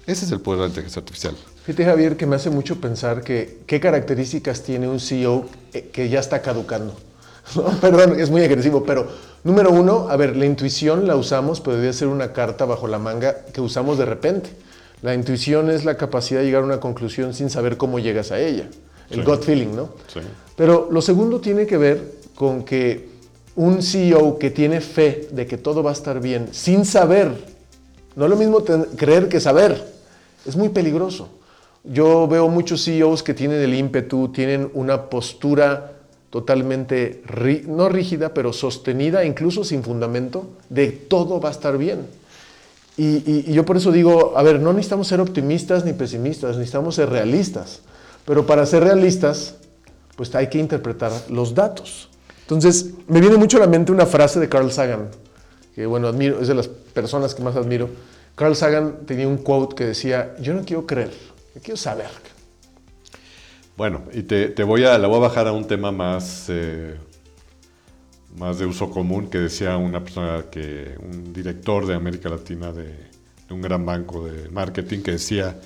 Ese 0.06 0.24
es 0.24 0.32
el 0.32 0.40
poder 0.40 0.60
de 0.60 0.64
la 0.64 0.68
inteligencia 0.68 1.00
artificial. 1.00 1.36
Fíjate, 1.64 1.84
Javier, 1.84 2.16
que 2.16 2.24
me 2.24 2.36
hace 2.36 2.48
mucho 2.48 2.80
pensar 2.80 3.22
que 3.22 3.58
qué 3.66 3.80
características 3.80 4.62
tiene 4.62 4.88
un 4.88 5.00
CEO 5.00 5.46
que 5.92 6.08
ya 6.08 6.20
está 6.20 6.40
caducando. 6.40 6.96
Perdón, 7.80 8.18
es 8.18 8.30
muy 8.30 8.42
agresivo, 8.42 8.84
pero 8.84 9.06
número 9.44 9.70
uno, 9.70 10.08
a 10.08 10.16
ver, 10.16 10.36
la 10.36 10.46
intuición 10.46 11.06
la 11.06 11.16
usamos, 11.16 11.60
pero 11.60 11.76
debe 11.76 11.92
ser 11.92 12.08
una 12.08 12.32
carta 12.32 12.64
bajo 12.64 12.88
la 12.88 12.98
manga 12.98 13.44
que 13.52 13.60
usamos 13.60 13.98
de 13.98 14.04
repente. 14.04 14.50
La 15.02 15.14
intuición 15.14 15.70
es 15.70 15.84
la 15.84 15.96
capacidad 15.96 16.40
de 16.40 16.46
llegar 16.46 16.62
a 16.62 16.66
una 16.66 16.80
conclusión 16.80 17.34
sin 17.34 17.50
saber 17.50 17.76
cómo 17.76 17.98
llegas 17.98 18.32
a 18.32 18.40
ella. 18.40 18.68
El 19.10 19.24
gut 19.24 19.42
feeling, 19.42 19.76
¿no? 19.76 19.90
Sí. 20.12 20.20
Pero 20.56 20.88
lo 20.90 21.00
segundo 21.00 21.40
tiene 21.40 21.66
que 21.66 21.76
ver 21.76 22.16
con 22.34 22.64
que 22.64 23.08
un 23.54 23.82
CEO 23.82 24.38
que 24.38 24.50
tiene 24.50 24.80
fe 24.80 25.28
de 25.30 25.46
que 25.46 25.58
todo 25.58 25.82
va 25.82 25.90
a 25.90 25.92
estar 25.92 26.20
bien, 26.20 26.48
sin 26.52 26.84
saber, 26.84 27.32
no 28.14 28.24
es 28.24 28.30
lo 28.30 28.36
mismo 28.36 28.62
creer 28.96 29.28
que 29.28 29.40
saber, 29.40 29.82
es 30.44 30.56
muy 30.56 30.68
peligroso. 30.68 31.28
Yo 31.84 32.26
veo 32.26 32.48
muchos 32.48 32.84
CEOs 32.84 33.22
que 33.22 33.32
tienen 33.32 33.60
el 33.60 33.74
ímpetu, 33.74 34.28
tienen 34.28 34.70
una 34.74 35.08
postura 35.08 35.95
totalmente, 36.30 37.22
no 37.66 37.88
rígida, 37.88 38.34
pero 38.34 38.52
sostenida, 38.52 39.24
incluso 39.24 39.64
sin 39.64 39.82
fundamento, 39.82 40.50
de 40.68 40.88
todo 40.88 41.40
va 41.40 41.48
a 41.48 41.52
estar 41.52 41.78
bien. 41.78 42.06
Y, 42.96 43.52
yo 43.52 43.64
por 43.64 43.76
eso 43.76 43.92
digo, 43.92 44.36
a 44.36 44.42
ver, 44.42 44.58
no 44.58 44.72
necesitamos 44.72 45.08
ser 45.08 45.20
optimistas 45.20 45.84
ni 45.84 45.92
pesimistas, 45.92 46.56
necesitamos 46.56 46.94
ser 46.94 47.10
realistas. 47.10 47.80
Pero 48.24 48.46
para 48.46 48.64
ser 48.66 48.82
realistas, 48.84 49.54
pues 50.16 50.34
hay 50.34 50.48
que 50.48 50.58
interpretar 50.58 51.12
los 51.28 51.54
datos. 51.54 52.08
Entonces, 52.42 52.90
me 53.06 53.20
viene 53.20 53.36
mucho 53.36 53.58
a 53.58 53.60
la 53.60 53.66
mente 53.66 53.92
una 53.92 54.06
frase 54.06 54.40
de 54.40 54.48
Carl 54.48 54.70
Sagan, 54.72 55.08
que 55.74 55.84
bueno, 55.84 56.08
admiro, 56.08 56.40
es 56.40 56.48
de 56.48 56.54
las 56.54 56.68
personas 56.68 57.34
que 57.34 57.42
más 57.42 57.54
admiro. 57.56 57.88
Carl 58.34 58.56
Sagan 58.56 59.00
tenía 59.06 59.28
un 59.28 59.38
quote 59.38 59.74
que 59.74 59.84
decía, 59.84 60.34
yo 60.40 60.54
no 60.54 60.62
quiero 60.64 60.86
creer, 60.86 61.12
yo 61.54 61.60
quiero 61.60 61.76
saber. 61.76 62.08
Bueno, 63.76 64.04
y 64.12 64.22
te, 64.22 64.64
voy 64.64 64.84
a, 64.84 64.96
la 64.96 65.06
voy 65.06 65.18
a 65.18 65.20
bajar 65.20 65.46
a 65.48 65.52
un 65.52 65.66
tema 65.66 65.92
más, 65.92 66.46
eh, 66.48 66.96
más 68.38 68.58
de 68.58 68.64
uso 68.64 68.90
común 68.90 69.28
que 69.28 69.38
decía 69.38 69.76
una 69.76 70.02
persona 70.02 70.46
que, 70.50 70.94
un 70.98 71.32
director 71.34 71.86
de 71.86 71.94
América 71.94 72.30
Latina 72.30 72.72
de, 72.72 72.94
un 73.50 73.60
gran 73.60 73.84
banco 73.84 74.24
de 74.24 74.48
marketing 74.48 75.00
que 75.00 75.12
decía, 75.12 75.60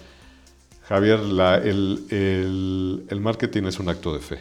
Javier, 0.88 1.20
el, 1.62 3.20
marketing 3.20 3.64
es 3.64 3.78
un 3.78 3.88
acto 3.88 4.12
de 4.12 4.20
fe. 4.20 4.40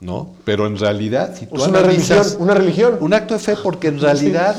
¿No? 0.00 0.34
Pero 0.44 0.66
en 0.66 0.76
realidad, 0.76 1.34
si 1.34 1.46
tú 1.46 1.54
una 1.54 1.80
religión, 1.80 2.26
una 2.38 2.52
religión. 2.52 2.98
Un 3.00 3.14
acto 3.14 3.32
de 3.32 3.40
fe 3.40 3.56
porque 3.62 3.88
en 3.88 3.98
realidad 3.98 4.54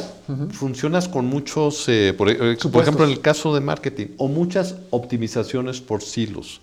funcionas 0.52 1.08
con 1.08 1.28
muchos, 1.28 1.88
eh, 1.90 2.16
por, 2.18 2.32
eh, 2.32 2.58
por, 2.72 2.82
ejemplo, 2.82 3.06
en 3.06 3.12
el 3.12 3.22
caso 3.22 3.54
de 3.54 3.62
marketing, 3.62 4.08
o 4.18 4.28
muchas 4.28 4.76
optimizaciones 4.90 5.80
por 5.80 6.02
silos. 6.02 6.62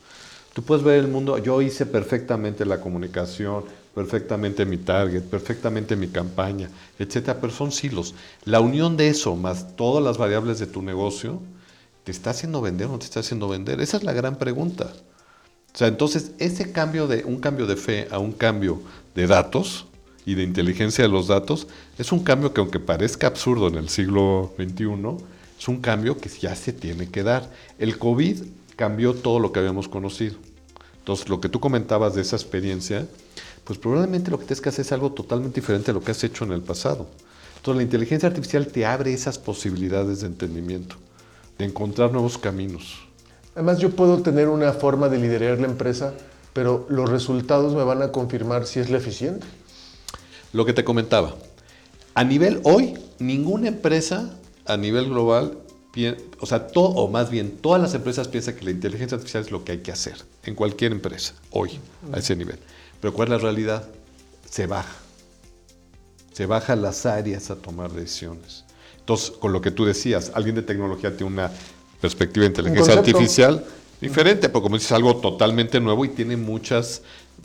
Tú 0.52 0.62
puedes 0.62 0.84
ver 0.84 0.98
el 0.98 1.08
mundo, 1.08 1.38
yo 1.38 1.62
hice 1.62 1.86
perfectamente 1.86 2.66
la 2.66 2.80
comunicación, 2.80 3.64
perfectamente 3.94 4.66
mi 4.66 4.76
target, 4.76 5.22
perfectamente 5.22 5.96
mi 5.96 6.08
campaña, 6.08 6.68
etcétera, 6.98 7.38
pero 7.40 7.52
son 7.52 7.72
silos. 7.72 8.14
La 8.44 8.60
unión 8.60 8.96
de 8.96 9.08
eso 9.08 9.34
más 9.34 9.76
todas 9.76 10.04
las 10.04 10.18
variables 10.18 10.58
de 10.58 10.66
tu 10.66 10.82
negocio, 10.82 11.40
¿te 12.04 12.12
está 12.12 12.30
haciendo 12.30 12.60
vender 12.60 12.88
o 12.88 12.92
no 12.92 12.98
te 12.98 13.06
está 13.06 13.20
haciendo 13.20 13.48
vender? 13.48 13.80
Esa 13.80 13.96
es 13.96 14.04
la 14.04 14.12
gran 14.12 14.36
pregunta. 14.36 14.92
O 15.74 15.78
sea, 15.78 15.88
entonces 15.88 16.32
ese 16.38 16.70
cambio 16.70 17.06
de 17.06 17.24
un 17.24 17.40
cambio 17.40 17.66
de 17.66 17.76
fe 17.76 18.08
a 18.10 18.18
un 18.18 18.32
cambio 18.32 18.82
de 19.14 19.26
datos 19.26 19.86
y 20.26 20.34
de 20.34 20.42
inteligencia 20.42 21.04
de 21.04 21.10
los 21.10 21.28
datos 21.28 21.66
es 21.98 22.12
un 22.12 22.22
cambio 22.22 22.52
que 22.52 22.60
aunque 22.60 22.78
parezca 22.78 23.26
absurdo 23.26 23.68
en 23.68 23.76
el 23.76 23.88
siglo 23.88 24.52
XXI, 24.58 25.24
es 25.58 25.68
un 25.68 25.80
cambio 25.80 26.18
que 26.18 26.28
ya 26.28 26.54
se 26.54 26.72
tiene 26.72 27.08
que 27.08 27.22
dar. 27.22 27.50
El 27.78 27.98
COVID 27.98 28.42
cambió 28.76 29.14
todo 29.14 29.38
lo 29.38 29.52
que 29.52 29.60
habíamos 29.60 29.88
conocido. 29.88 30.36
Entonces, 30.98 31.28
lo 31.28 31.40
que 31.40 31.48
tú 31.48 31.60
comentabas 31.60 32.14
de 32.14 32.22
esa 32.22 32.36
experiencia, 32.36 33.06
pues 33.64 33.78
probablemente 33.78 34.30
lo 34.30 34.38
que 34.38 34.44
tienes 34.44 34.60
que 34.60 34.68
hacer 34.68 34.84
es 34.84 34.92
algo 34.92 35.12
totalmente 35.12 35.60
diferente 35.60 35.90
a 35.90 35.94
lo 35.94 36.00
que 36.02 36.12
has 36.12 36.22
hecho 36.22 36.44
en 36.44 36.52
el 36.52 36.62
pasado. 36.62 37.06
Entonces, 37.56 37.76
la 37.76 37.82
inteligencia 37.82 38.28
artificial 38.28 38.66
te 38.66 38.86
abre 38.86 39.12
esas 39.12 39.38
posibilidades 39.38 40.20
de 40.20 40.28
entendimiento, 40.28 40.96
de 41.58 41.64
encontrar 41.64 42.12
nuevos 42.12 42.38
caminos. 42.38 43.06
Además, 43.54 43.78
yo 43.78 43.90
puedo 43.90 44.22
tener 44.22 44.48
una 44.48 44.72
forma 44.72 45.08
de 45.08 45.18
liderar 45.18 45.58
la 45.60 45.66
empresa, 45.66 46.14
pero 46.52 46.86
los 46.88 47.10
resultados 47.10 47.74
me 47.74 47.84
van 47.84 48.02
a 48.02 48.12
confirmar 48.12 48.66
si 48.66 48.80
es 48.80 48.90
la 48.90 48.98
eficiente. 48.98 49.46
Lo 50.52 50.64
que 50.64 50.72
te 50.72 50.84
comentaba, 50.84 51.34
a 52.14 52.24
nivel 52.24 52.60
hoy, 52.64 52.98
ninguna 53.18 53.68
empresa 53.68 54.38
a 54.66 54.76
nivel 54.76 55.06
global 55.06 55.58
o 56.40 56.46
sea, 56.46 56.66
todo, 56.68 56.88
o 56.88 57.08
más 57.08 57.30
bien, 57.30 57.58
todas 57.58 57.80
las 57.80 57.94
empresas 57.94 58.28
piensan 58.28 58.56
que 58.56 58.64
la 58.64 58.70
inteligencia 58.70 59.16
artificial 59.16 59.44
es 59.44 59.50
lo 59.50 59.64
que 59.64 59.72
hay 59.72 59.78
que 59.78 59.92
hacer, 59.92 60.16
en 60.44 60.54
cualquier 60.54 60.92
empresa, 60.92 61.34
hoy, 61.50 61.78
a 62.12 62.18
ese 62.18 62.34
nivel. 62.34 62.58
Pero 63.00 63.12
¿cuál 63.12 63.28
es 63.28 63.32
la 63.32 63.38
realidad? 63.38 63.88
Se 64.48 64.66
baja. 64.66 64.96
Se 66.32 66.46
baja 66.46 66.76
las 66.76 67.04
áreas 67.04 67.50
a 67.50 67.56
tomar 67.56 67.92
decisiones. 67.92 68.64
Entonces, 68.98 69.32
con 69.32 69.52
lo 69.52 69.60
que 69.60 69.70
tú 69.70 69.84
decías, 69.84 70.32
alguien 70.34 70.54
de 70.54 70.62
tecnología 70.62 71.14
tiene 71.14 71.32
una 71.32 71.50
perspectiva 72.00 72.44
de 72.44 72.48
inteligencia 72.48 72.94
artificial 72.94 73.64
diferente, 74.00 74.48
porque 74.48 74.64
como 74.64 74.76
dices, 74.76 74.92
algo 74.92 75.16
totalmente 75.16 75.78
nuevo 75.78 76.04
y 76.04 76.08
tiene 76.08 76.36
muchas 76.36 77.02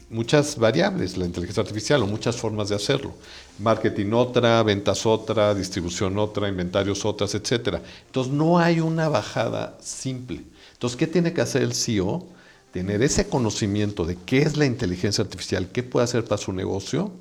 muchas 0.09 0.57
variables 0.57 1.17
la 1.17 1.25
inteligencia 1.25 1.61
artificial 1.61 2.01
o 2.03 2.07
muchas 2.07 2.37
formas 2.37 2.69
de 2.69 2.75
hacerlo. 2.75 3.13
Marketing 3.59 4.11
otra, 4.13 4.61
ventas 4.63 5.05
otra, 5.05 5.53
distribución 5.55 6.17
otra, 6.17 6.47
inventarios 6.47 7.05
otras, 7.05 7.33
etc. 7.35 7.79
Entonces 8.05 8.33
no 8.33 8.59
hay 8.59 8.79
una 8.79 9.09
bajada 9.09 9.77
simple. 9.81 10.43
Entonces, 10.73 10.97
¿qué 10.97 11.07
tiene 11.07 11.33
que 11.33 11.41
hacer 11.41 11.63
el 11.63 11.73
CEO? 11.73 12.25
Tener 12.71 13.01
ese 13.01 13.27
conocimiento 13.27 14.05
de 14.05 14.15
qué 14.25 14.39
es 14.39 14.57
la 14.57 14.65
inteligencia 14.65 15.23
artificial, 15.23 15.69
qué 15.69 15.81
puede 15.81 16.03
hacer 16.03 16.23
para 16.25 16.37
su 16.37 16.53
negocio 16.53 17.11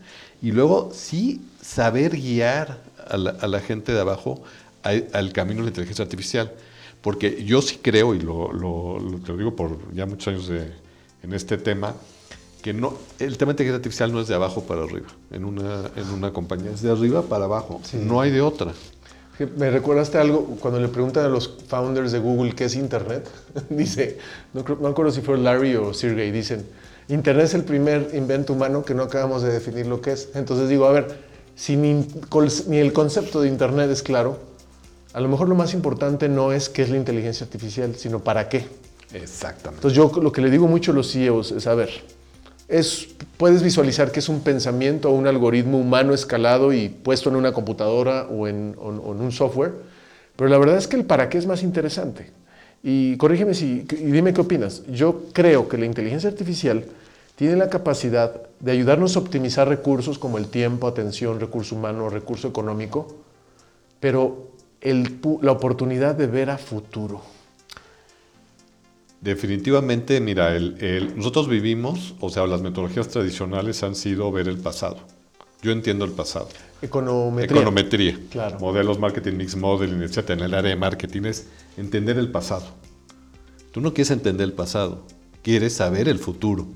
y 0.42 0.52
luego 0.52 0.90
sí 0.92 1.40
saber 1.62 2.16
guiar 2.16 2.82
a 3.08 3.16
la, 3.16 3.60
gente 3.60 3.92
de 3.92 4.00
abajo 4.00 4.42
al 4.82 5.32
camino 5.32 5.60
de 5.60 5.64
la 5.64 5.68
inteligencia 5.68 6.04
artificial. 6.04 6.52
Porque 7.00 7.44
yo 7.44 7.62
sí 7.62 7.78
creo, 7.80 8.14
y 8.14 8.20
lo, 8.20 8.50
te 9.24 9.32
lo 9.32 9.38
digo 9.38 9.56
por 9.56 9.94
ya 9.94 10.06
muchos 10.06 10.28
años 10.28 10.50
en 11.22 11.32
este 11.32 11.56
tema, 11.56 11.94
que 12.66 12.72
no, 12.72 12.94
el 13.20 13.38
tema 13.38 13.50
de 13.50 13.52
inteligencia 13.52 13.76
artificial 13.76 14.12
no 14.12 14.20
es 14.20 14.26
de 14.26 14.34
abajo 14.34 14.64
para 14.64 14.82
arriba 14.82 15.06
en 15.30 15.44
una, 15.44 15.88
en 15.94 16.10
una 16.10 16.32
compañía, 16.32 16.72
es 16.72 16.82
de 16.82 16.90
arriba 16.90 17.22
para 17.22 17.44
abajo, 17.44 17.80
no 17.94 18.20
hay 18.20 18.32
de 18.32 18.40
otra. 18.40 18.72
Me 19.56 19.70
recordaste 19.70 20.18
algo 20.18 20.56
cuando 20.58 20.80
le 20.80 20.88
preguntan 20.88 21.26
a 21.26 21.28
los 21.28 21.48
founders 21.68 22.10
de 22.10 22.18
Google 22.18 22.56
qué 22.56 22.64
es 22.64 22.74
Internet. 22.74 23.30
Dice, 23.70 24.18
no, 24.52 24.64
no 24.80 24.88
acuerdo 24.88 25.12
si 25.12 25.20
fue 25.20 25.38
Larry 25.38 25.76
o 25.76 25.94
Sergey, 25.94 26.32
dicen, 26.32 26.66
Internet 27.06 27.44
es 27.44 27.54
el 27.54 27.62
primer 27.62 28.10
invento 28.14 28.54
humano 28.54 28.84
que 28.84 28.94
no 28.94 29.04
acabamos 29.04 29.42
de 29.44 29.52
definir 29.52 29.86
lo 29.86 30.00
que 30.00 30.10
es. 30.10 30.30
Entonces 30.34 30.68
digo, 30.68 30.86
a 30.86 30.90
ver, 30.90 31.20
si 31.54 31.76
ni, 31.76 32.04
ni 32.66 32.78
el 32.78 32.92
concepto 32.92 33.42
de 33.42 33.48
Internet 33.48 33.92
es 33.92 34.02
claro, 34.02 34.38
a 35.12 35.20
lo 35.20 35.28
mejor 35.28 35.48
lo 35.48 35.54
más 35.54 35.72
importante 35.72 36.28
no 36.28 36.50
es 36.50 36.68
qué 36.68 36.82
es 36.82 36.90
la 36.90 36.96
inteligencia 36.96 37.44
artificial, 37.44 37.94
sino 37.94 38.18
para 38.18 38.48
qué. 38.48 38.66
Exactamente. 39.12 39.86
Entonces 39.86 39.96
yo 39.96 40.10
lo 40.20 40.32
que 40.32 40.40
le 40.40 40.50
digo 40.50 40.66
mucho 40.66 40.90
a 40.90 40.94
los 40.96 41.12
CEOs 41.12 41.52
es, 41.52 41.68
a 41.68 41.76
ver, 41.76 42.15
es, 42.68 43.08
puedes 43.36 43.62
visualizar 43.62 44.10
que 44.10 44.20
es 44.20 44.28
un 44.28 44.40
pensamiento 44.40 45.10
o 45.10 45.12
un 45.12 45.26
algoritmo 45.26 45.78
humano 45.78 46.14
escalado 46.14 46.72
y 46.72 46.88
puesto 46.88 47.30
en 47.30 47.36
una 47.36 47.52
computadora 47.52 48.26
o 48.26 48.48
en, 48.48 48.74
un 48.78 49.32
software, 49.32 49.74
pero 50.36 50.50
la 50.50 50.58
verdad 50.58 50.76
es 50.76 50.88
que 50.88 50.96
el 50.96 51.04
para 51.04 51.28
qué 51.28 51.38
es 51.38 51.46
más 51.46 51.62
interesante. 51.62 52.30
Y 52.82 53.16
corrígeme 53.16 53.54
si, 53.54 53.86
y 53.90 54.10
dime 54.10 54.32
qué 54.32 54.40
opinas. 54.40 54.82
Yo 54.86 55.24
creo 55.32 55.68
que 55.68 55.78
la 55.78 55.86
inteligencia 55.86 56.28
artificial 56.28 56.84
tiene 57.36 57.56
la 57.56 57.68
capacidad 57.68 58.42
de 58.60 58.72
ayudarnos 58.72 59.16
a 59.16 59.20
optimizar 59.20 59.68
recursos 59.68 60.18
como 60.18 60.38
el 60.38 60.48
tiempo, 60.48 60.86
atención, 60.86 61.40
recurso 61.40 61.74
humano, 61.74 62.08
recurso 62.08 62.48
económico, 62.48 63.16
pero 64.00 64.50
la 65.40 65.52
oportunidad 65.52 66.14
de 66.14 66.26
ver 66.26 66.50
a 66.50 66.58
futuro. 66.58 67.35
Definitivamente, 69.26 70.20
mira, 70.20 70.54
el, 70.54 71.12
nosotros 71.16 71.48
vivimos, 71.48 72.14
o 72.20 72.30
sea, 72.30 72.46
las 72.46 72.62
metodologías 72.62 73.08
tradicionales 73.08 73.82
han 73.82 73.96
sido 73.96 74.30
ver 74.30 74.46
el 74.46 74.56
pasado. 74.56 74.98
Yo 75.62 75.72
entiendo 75.72 76.04
el 76.04 76.12
pasado. 76.12 76.48
Econometría. 76.80 77.56
Econometría. 77.56 78.20
Claro. 78.30 78.60
Modelos, 78.60 79.00
marketing, 79.00 79.32
mix 79.32 79.56
modeling, 79.56 80.00
etc. 80.00 80.30
En 80.30 80.40
el 80.42 80.54
área 80.54 80.70
de 80.70 80.76
marketing 80.76 81.22
es 81.24 81.48
entender 81.76 82.18
el 82.18 82.30
pasado. 82.30 82.66
Tú 83.72 83.80
no 83.80 83.92
quieres 83.92 84.12
entender 84.12 84.44
el 84.44 84.52
pasado, 84.52 85.04
quieres 85.42 85.72
saber 85.72 86.08
el 86.08 86.20
futuro. 86.20 86.68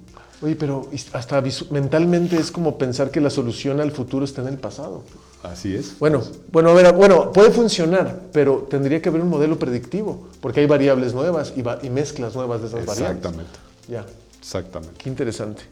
Oye, 0.42 0.56
pero 0.56 0.88
hasta 1.12 1.42
mentalmente 1.70 2.38
es 2.38 2.50
como 2.50 2.78
pensar 2.78 3.10
que 3.10 3.20
la 3.20 3.28
solución 3.28 3.78
al 3.80 3.90
futuro 3.92 4.24
está 4.24 4.40
en 4.40 4.48
el 4.48 4.58
pasado. 4.58 5.02
Así 5.42 5.74
es. 5.74 5.98
Bueno, 5.98 6.22
bueno, 6.50 6.72
bueno, 6.94 7.32
puede 7.32 7.50
funcionar, 7.50 8.20
pero 8.32 8.66
tendría 8.70 9.02
que 9.02 9.10
haber 9.10 9.20
un 9.20 9.28
modelo 9.28 9.58
predictivo, 9.58 10.28
porque 10.40 10.60
hay 10.60 10.66
variables 10.66 11.12
nuevas 11.12 11.52
y, 11.56 11.90
mezclas 11.90 12.34
nuevas 12.34 12.62
de 12.62 12.68
esas 12.68 12.86
variables. 12.86 13.18
Exactamente. 13.18 13.58
Ya. 13.88 14.06
Exactamente. 14.38 14.94
Qué 14.96 15.10
interesante. 15.10 15.62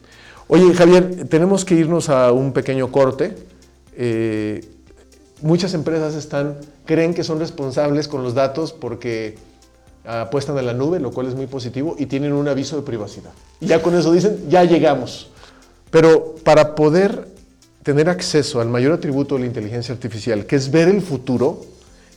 Oye, 0.47 0.73
Javier, 0.73 1.27
tenemos 1.27 1.65
que 1.65 1.75
irnos 1.75 2.09
a 2.09 2.31
un 2.31 2.53
pequeño 2.53 2.91
corte. 2.91 3.35
Eh, 3.95 4.67
muchas 5.41 5.73
empresas 5.73 6.13
están, 6.13 6.57
creen 6.85 7.13
que 7.13 7.23
son 7.23 7.39
responsables 7.39 8.07
con 8.07 8.23
los 8.23 8.35
datos 8.35 8.71
porque 8.71 9.37
apuestan 10.05 10.57
a 10.57 10.61
la 10.61 10.73
nube, 10.73 10.99
lo 10.99 11.11
cual 11.11 11.27
es 11.27 11.35
muy 11.35 11.47
positivo, 11.47 11.95
y 11.97 12.05
tienen 12.05 12.33
un 12.33 12.47
aviso 12.47 12.75
de 12.75 12.81
privacidad. 12.83 13.31
Ya 13.59 13.81
con 13.81 13.95
eso 13.95 14.11
dicen, 14.11 14.49
ya 14.49 14.63
llegamos. 14.63 15.29
Pero 15.91 16.35
para 16.43 16.75
poder 16.75 17.27
tener 17.83 18.09
acceso 18.09 18.61
al 18.61 18.69
mayor 18.69 18.93
atributo 18.93 19.35
de 19.35 19.41
la 19.41 19.47
inteligencia 19.47 19.93
artificial, 19.93 20.45
que 20.45 20.55
es 20.55 20.71
ver 20.71 20.87
el 20.87 21.01
futuro, 21.01 21.61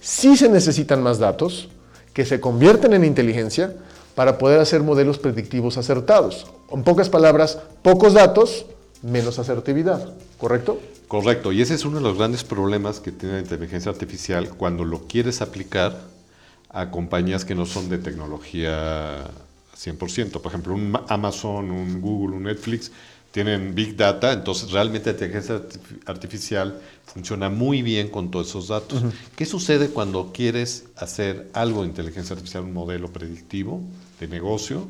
sí 0.01 0.37
se 0.37 0.49
necesitan 0.49 1.03
más 1.03 1.19
datos 1.19 1.69
que 2.13 2.25
se 2.25 2.41
convierten 2.41 2.93
en 2.93 3.05
inteligencia 3.05 3.75
para 4.15 4.37
poder 4.39 4.61
hacer 4.61 4.83
modelos 4.83 5.19
predictivos 5.19 5.79
acertados. 5.79 6.47
En 6.71 6.85
pocas 6.85 7.09
palabras, 7.09 7.59
pocos 7.83 8.13
datos, 8.13 8.67
menos 9.03 9.39
asertividad, 9.39 10.13
¿correcto? 10.39 10.79
Correcto, 11.09 11.53
y 11.53 11.63
ese 11.63 11.75
es 11.75 11.85
uno 11.85 11.99
de 11.99 12.05
los 12.05 12.17
grandes 12.17 12.45
problemas 12.45 13.01
que 13.01 13.13
tiene 13.13 13.37
la 13.37 13.41
inteligencia 13.41 13.91
artificial 13.91 14.49
cuando 14.51 14.85
lo 14.85 15.01
quieres 15.07 15.43
aplicar 15.43 15.99
a 16.73 16.91
compañías 16.91 17.45
que 17.45 17.55
no 17.55 17.67
son 17.67 17.89
de 17.89 17.99
tecnología 17.99 19.27
100%. 19.77 20.41
Por 20.41 20.47
ejemplo, 20.47 20.75
un 20.75 20.99
Amazon, 21.09 21.71
un 21.71 22.01
Google, 22.01 22.37
un 22.37 22.45
Netflix 22.45 22.91
tienen 23.33 23.75
Big 23.75 23.97
Data, 23.97 24.33
entonces 24.33 24.71
realmente 24.71 25.07
la 25.07 25.13
inteligencia 25.13 25.63
artificial 26.07 26.79
funciona 27.07 27.49
muy 27.49 27.81
bien 27.81 28.09
con 28.09 28.31
todos 28.31 28.49
esos 28.49 28.69
datos. 28.69 29.03
¿Qué 29.35 29.47
sucede 29.47 29.89
cuando 29.89 30.33
quieres 30.33 30.85
hacer 30.97 31.51
algo 31.55 31.83
de 31.83 31.89
inteligencia 31.89 32.35
artificial, 32.35 32.65
un 32.65 32.75
modelo 32.75 33.11
predictivo 33.11 33.81
de 34.21 34.29
negocio 34.29 34.87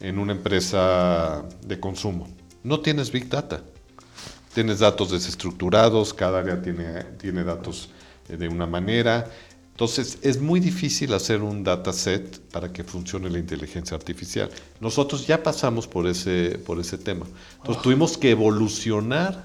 en 0.00 0.18
una 0.18 0.32
empresa 0.32 1.44
de 1.66 1.78
consumo? 1.78 2.28
No 2.64 2.80
tienes 2.80 3.12
Big 3.12 3.28
Data. 3.28 3.62
Tienes 4.54 4.78
datos 4.78 5.10
desestructurados, 5.10 6.14
cada 6.14 6.38
área 6.38 6.62
tiene, 6.62 7.02
tiene 7.18 7.44
datos 7.44 7.90
eh, 8.30 8.38
de 8.38 8.48
una 8.48 8.66
manera. 8.66 9.30
Entonces, 9.76 10.16
es 10.22 10.40
muy 10.40 10.58
difícil 10.58 11.12
hacer 11.12 11.42
un 11.42 11.62
dataset 11.62 12.40
para 12.50 12.72
que 12.72 12.82
funcione 12.82 13.28
la 13.28 13.38
inteligencia 13.38 13.94
artificial. 13.94 14.48
Nosotros 14.80 15.26
ya 15.26 15.42
pasamos 15.42 15.86
por 15.86 16.06
ese, 16.06 16.58
por 16.64 16.80
ese 16.80 16.96
tema. 16.96 17.26
Entonces, 17.58 17.82
tuvimos 17.82 18.16
que 18.16 18.30
evolucionar 18.30 19.44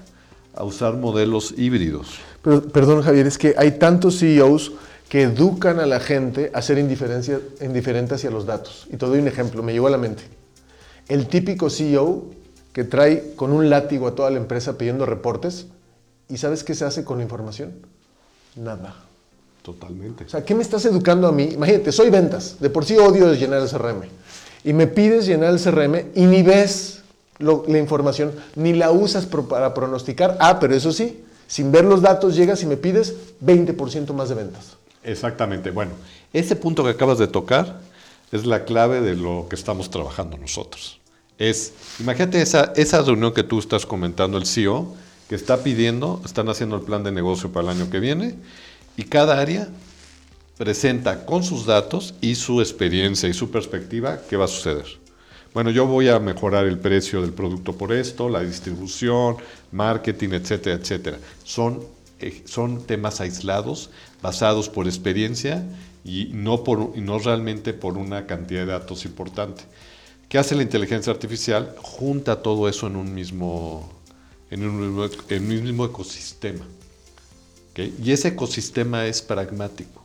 a 0.54 0.64
usar 0.64 0.94
modelos 0.94 1.52
híbridos. 1.58 2.14
Pero, 2.40 2.62
perdón, 2.62 3.02
Javier, 3.02 3.26
es 3.26 3.36
que 3.36 3.54
hay 3.58 3.72
tantos 3.72 4.20
CEOs 4.20 4.72
que 5.10 5.20
educan 5.20 5.78
a 5.80 5.84
la 5.84 6.00
gente 6.00 6.50
a 6.54 6.62
ser 6.62 6.78
indiferente 6.78 8.14
hacia 8.14 8.30
los 8.30 8.46
datos. 8.46 8.86
Y 8.90 8.96
te 8.96 9.04
doy 9.04 9.18
un 9.18 9.28
ejemplo, 9.28 9.62
me 9.62 9.74
llegó 9.74 9.88
a 9.88 9.90
la 9.90 9.98
mente. 9.98 10.22
El 11.08 11.26
típico 11.26 11.68
CEO 11.68 12.30
que 12.72 12.84
trae 12.84 13.34
con 13.36 13.52
un 13.52 13.68
látigo 13.68 14.08
a 14.08 14.14
toda 14.14 14.30
la 14.30 14.38
empresa 14.38 14.78
pidiendo 14.78 15.04
reportes, 15.04 15.66
¿y 16.30 16.38
sabes 16.38 16.64
qué 16.64 16.74
se 16.74 16.86
hace 16.86 17.04
con 17.04 17.18
la 17.18 17.24
información? 17.24 17.74
Nada. 18.56 19.11
Totalmente. 19.62 20.24
O 20.24 20.28
sea, 20.28 20.44
¿qué 20.44 20.54
me 20.54 20.62
estás 20.62 20.84
educando 20.86 21.28
a 21.28 21.32
mí? 21.32 21.44
Imagínate, 21.44 21.92
soy 21.92 22.10
ventas, 22.10 22.56
de 22.58 22.68
por 22.68 22.84
sí 22.84 22.96
odio 22.96 23.32
llenar 23.34 23.62
el 23.62 23.68
CRM. 23.68 24.02
Y 24.64 24.72
me 24.72 24.88
pides 24.88 25.26
llenar 25.26 25.52
el 25.52 25.60
CRM 25.60 26.10
y 26.14 26.26
ni 26.26 26.42
ves 26.42 27.02
la 27.38 27.78
información, 27.78 28.32
ni 28.56 28.72
la 28.72 28.90
usas 28.90 29.26
para 29.26 29.72
pronosticar. 29.74 30.36
Ah, 30.40 30.58
pero 30.60 30.74
eso 30.74 30.92
sí, 30.92 31.24
sin 31.46 31.72
ver 31.72 31.84
los 31.84 32.02
datos 32.02 32.36
llegas 32.36 32.62
y 32.62 32.66
me 32.66 32.76
pides 32.76 33.14
20% 33.44 34.12
más 34.12 34.28
de 34.28 34.34
ventas. 34.34 34.76
Exactamente. 35.04 35.70
Bueno, 35.70 35.92
ese 36.32 36.56
punto 36.56 36.84
que 36.84 36.90
acabas 36.90 37.18
de 37.18 37.28
tocar 37.28 37.80
es 38.30 38.46
la 38.46 38.64
clave 38.64 39.00
de 39.00 39.14
lo 39.14 39.46
que 39.48 39.56
estamos 39.56 39.90
trabajando 39.90 40.36
nosotros. 40.36 41.00
Es, 41.38 41.72
imagínate 41.98 42.40
esa, 42.40 42.72
esa 42.76 43.02
reunión 43.02 43.32
que 43.32 43.42
tú 43.42 43.58
estás 43.58 43.86
comentando, 43.86 44.38
el 44.38 44.46
CEO, 44.46 44.94
que 45.28 45.34
está 45.34 45.58
pidiendo, 45.58 46.20
están 46.24 46.48
haciendo 46.48 46.76
el 46.76 46.82
plan 46.82 47.02
de 47.02 47.10
negocio 47.10 47.50
para 47.50 47.70
el 47.70 47.78
año 47.78 47.90
que 47.90 48.00
viene 48.00 48.36
y 48.96 49.04
cada 49.04 49.40
área 49.40 49.68
presenta 50.56 51.24
con 51.26 51.42
sus 51.42 51.66
datos 51.66 52.14
y 52.20 52.34
su 52.34 52.60
experiencia 52.60 53.28
y 53.28 53.34
su 53.34 53.50
perspectiva 53.50 54.20
qué 54.28 54.36
va 54.36 54.44
a 54.44 54.48
suceder. 54.48 54.86
Bueno, 55.54 55.70
yo 55.70 55.86
voy 55.86 56.08
a 56.08 56.18
mejorar 56.18 56.66
el 56.66 56.78
precio 56.78 57.20
del 57.20 57.32
producto 57.32 57.76
por 57.76 57.92
esto, 57.92 58.28
la 58.28 58.40
distribución, 58.40 59.36
marketing, 59.70 60.30
etcétera, 60.30 60.76
etcétera. 60.76 61.18
Son, 61.44 61.80
eh, 62.20 62.42
son 62.46 62.86
temas 62.86 63.20
aislados, 63.20 63.90
basados 64.22 64.70
por 64.70 64.86
experiencia 64.86 65.62
y 66.04 66.30
no, 66.32 66.64
por, 66.64 66.96
no 66.96 67.18
realmente 67.18 67.74
por 67.74 67.98
una 67.98 68.26
cantidad 68.26 68.60
de 68.60 68.72
datos 68.72 69.04
importante. 69.04 69.64
¿Qué 70.28 70.38
hace 70.38 70.54
la 70.54 70.62
inteligencia 70.62 71.12
artificial? 71.12 71.74
Junta 71.82 72.40
todo 72.40 72.66
eso 72.66 72.86
en 72.86 72.96
un 72.96 73.12
mismo, 73.12 73.92
en 74.50 74.66
un, 74.66 75.10
en 75.28 75.42
un 75.42 75.48
mismo 75.48 75.84
ecosistema. 75.84 76.64
Y 77.76 78.12
ese 78.12 78.28
ecosistema 78.28 79.06
es 79.06 79.22
pragmático, 79.22 80.02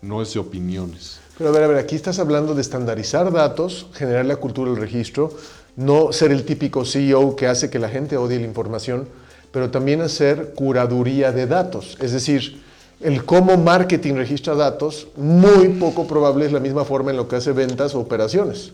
no 0.00 0.22
es 0.22 0.34
de 0.34 0.40
opiniones. 0.40 1.18
Pero 1.36 1.50
a 1.50 1.52
ver, 1.52 1.64
a 1.64 1.66
ver, 1.66 1.78
aquí 1.78 1.96
estás 1.96 2.18
hablando 2.18 2.54
de 2.54 2.62
estandarizar 2.62 3.32
datos, 3.32 3.88
generar 3.94 4.24
la 4.26 4.36
cultura 4.36 4.70
del 4.70 4.80
registro, 4.80 5.30
no 5.76 6.12
ser 6.12 6.30
el 6.30 6.44
típico 6.44 6.84
CEO 6.84 7.36
que 7.36 7.46
hace 7.46 7.68
que 7.68 7.78
la 7.78 7.88
gente 7.88 8.16
odie 8.16 8.38
la 8.38 8.46
información, 8.46 9.08
pero 9.50 9.70
también 9.70 10.00
hacer 10.00 10.54
curaduría 10.54 11.32
de 11.32 11.46
datos. 11.46 11.98
Es 12.00 12.12
decir, 12.12 12.62
el 13.00 13.24
cómo 13.24 13.58
marketing 13.58 14.14
registra 14.14 14.54
datos, 14.54 15.08
muy 15.16 15.68
poco 15.68 16.06
probable 16.06 16.46
es 16.46 16.52
la 16.52 16.60
misma 16.60 16.84
forma 16.84 17.10
en 17.10 17.18
lo 17.18 17.28
que 17.28 17.36
hace 17.36 17.52
ventas 17.52 17.94
o 17.94 18.00
operaciones. 18.00 18.72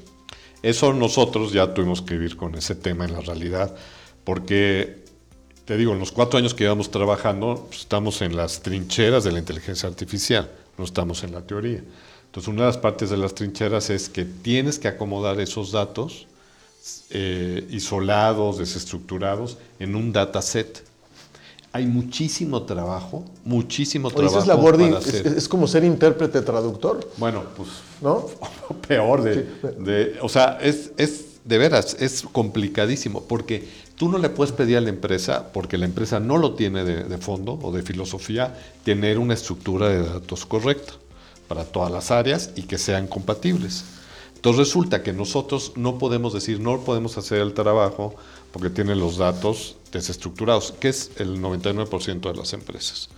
Eso 0.62 0.92
nosotros 0.92 1.52
ya 1.52 1.74
tuvimos 1.74 2.02
que 2.02 2.14
vivir 2.14 2.36
con 2.36 2.54
ese 2.54 2.76
tema 2.76 3.04
en 3.04 3.14
la 3.14 3.20
realidad, 3.20 3.74
porque 4.22 5.01
te 5.64 5.76
digo, 5.76 5.92
en 5.92 5.98
los 5.98 6.12
cuatro 6.12 6.38
años 6.38 6.54
que 6.54 6.64
llevamos 6.64 6.90
trabajando, 6.90 7.66
pues, 7.68 7.80
estamos 7.80 8.20
en 8.22 8.36
las 8.36 8.60
trincheras 8.62 9.24
de 9.24 9.32
la 9.32 9.38
inteligencia 9.38 9.88
artificial, 9.88 10.50
no 10.76 10.84
estamos 10.84 11.22
en 11.22 11.32
la 11.32 11.42
teoría. 11.42 11.82
Entonces, 12.26 12.48
una 12.48 12.62
de 12.62 12.68
las 12.68 12.78
partes 12.78 13.10
de 13.10 13.16
las 13.16 13.34
trincheras 13.34 13.90
es 13.90 14.08
que 14.08 14.24
tienes 14.24 14.78
que 14.78 14.88
acomodar 14.88 15.38
esos 15.40 15.70
datos 15.70 16.26
eh, 17.10 17.66
isolados, 17.70 18.58
desestructurados, 18.58 19.58
en 19.78 19.94
un 19.94 20.12
dataset. 20.12 20.82
Hay 21.72 21.86
muchísimo 21.86 22.62
trabajo, 22.64 23.24
muchísimo 23.44 24.10
trabajo. 24.10 24.40
Es, 24.40 24.46
labor 24.46 24.78
es, 24.80 25.48
como 25.48 25.66
ser 25.66 25.84
intérprete 25.84 26.42
traductor. 26.42 27.08
Bueno, 27.18 27.44
pues 27.56 27.68
¿no? 28.00 28.26
peor 28.88 29.22
de, 29.22 29.46
de, 29.78 30.18
o 30.20 30.28
sea, 30.28 30.58
es, 30.60 30.90
es 30.96 31.26
de 31.44 31.58
veras, 31.58 31.96
es 32.00 32.22
complicadísimo, 32.22 33.24
porque 33.24 33.68
tú 34.02 34.08
no 34.08 34.18
le 34.18 34.30
puedes 34.30 34.52
pedir 34.52 34.78
a 34.78 34.80
la 34.80 34.88
empresa, 34.88 35.52
porque 35.52 35.78
la 35.78 35.84
empresa 35.84 36.18
no 36.18 36.36
lo 36.36 36.54
tiene 36.54 36.82
de, 36.82 37.18
fondo 37.18 37.60
o 37.62 37.70
de 37.70 37.84
filosofía, 37.84 38.52
tener 38.82 39.16
una 39.16 39.34
estructura 39.34 39.90
de 39.90 40.02
datos 40.02 40.44
correcta 40.44 40.94
para 41.46 41.62
todas 41.64 41.92
las 41.92 42.10
áreas 42.10 42.50
y 42.56 42.62
que 42.62 42.78
sean 42.78 43.06
compatibles. 43.06 43.84
Entonces 44.34 44.58
resulta 44.58 45.04
que 45.04 45.12
nosotros 45.12 45.74
no 45.76 45.98
podemos 45.98 46.32
decir, 46.32 46.58
no 46.58 46.80
podemos 46.80 47.16
hacer 47.16 47.42
el 47.42 47.54
trabajo 47.54 48.16
porque 48.50 48.70
tienen 48.70 48.98
los 48.98 49.18
datos 49.18 49.76
desestructurados, 49.92 50.72
que 50.80 50.88
es 50.88 51.12
el 51.18 51.40
99% 51.40 52.22
de 52.22 52.36
las 52.36 52.54
empresas. 52.54 53.08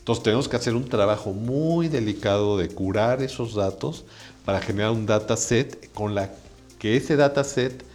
Entonces 0.00 0.22
tenemos 0.22 0.50
que 0.50 0.56
hacer 0.56 0.74
un 0.74 0.84
trabajo 0.84 1.32
muy 1.32 1.88
delicado 1.88 2.58
de 2.58 2.68
curar 2.68 3.22
esos 3.22 3.54
datos 3.54 4.04
para 4.44 4.60
generar 4.60 4.90
un 4.90 5.06
dataset 5.06 5.90
con 5.94 6.14
la 6.14 6.30
que 6.78 6.98
ese 6.98 7.16
dataset 7.16 7.85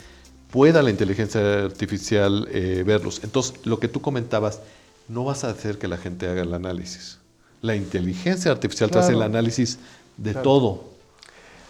pueda 0.52 0.82
la 0.82 0.90
inteligencia 0.90 1.64
artificial 1.64 2.48
eh, 2.52 2.84
verlos. 2.86 3.22
Entonces, 3.24 3.56
lo 3.66 3.80
que 3.80 3.88
tú 3.88 4.02
comentabas, 4.02 4.60
no 5.08 5.24
vas 5.24 5.44
a 5.44 5.50
hacer 5.50 5.78
que 5.78 5.88
la 5.88 5.98
gente 5.98 6.28
haga 6.28 6.42
el 6.42 6.54
análisis. 6.54 7.18
La 7.62 7.76
inteligencia 7.76 8.52
artificial 8.52 8.90
te 8.92 9.00
hace 9.00 9.14
el 9.14 9.22
análisis 9.22 9.80
de 10.18 10.34
todo. 10.34 10.92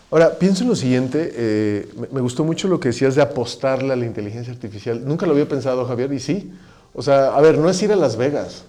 Ahora, 0.09 0.37
pienso 0.37 0.63
en 0.63 0.69
lo 0.69 0.75
siguiente, 0.75 1.31
eh, 1.33 1.89
me, 2.11 2.19
gustó 2.21 2.43
mucho 2.43 2.67
lo 2.67 2.79
que 2.79 2.89
decías 2.89 3.15
de 3.15 3.21
apostarle 3.21 3.93
a 3.93 3.95
la 3.95 4.05
inteligencia 4.05 4.51
artificial. 4.51 5.05
Nunca 5.05 5.25
lo 5.25 5.31
había 5.33 5.47
pensado, 5.47 5.85
Javier, 5.85 6.11
y 6.11 6.19
sí. 6.19 6.51
O 6.93 7.01
sea, 7.01 7.35
a 7.35 7.41
ver, 7.41 7.57
no 7.57 7.69
es 7.69 7.81
ir 7.81 7.91
a 7.93 7.95
Las 7.95 8.17
Vegas. 8.17 8.63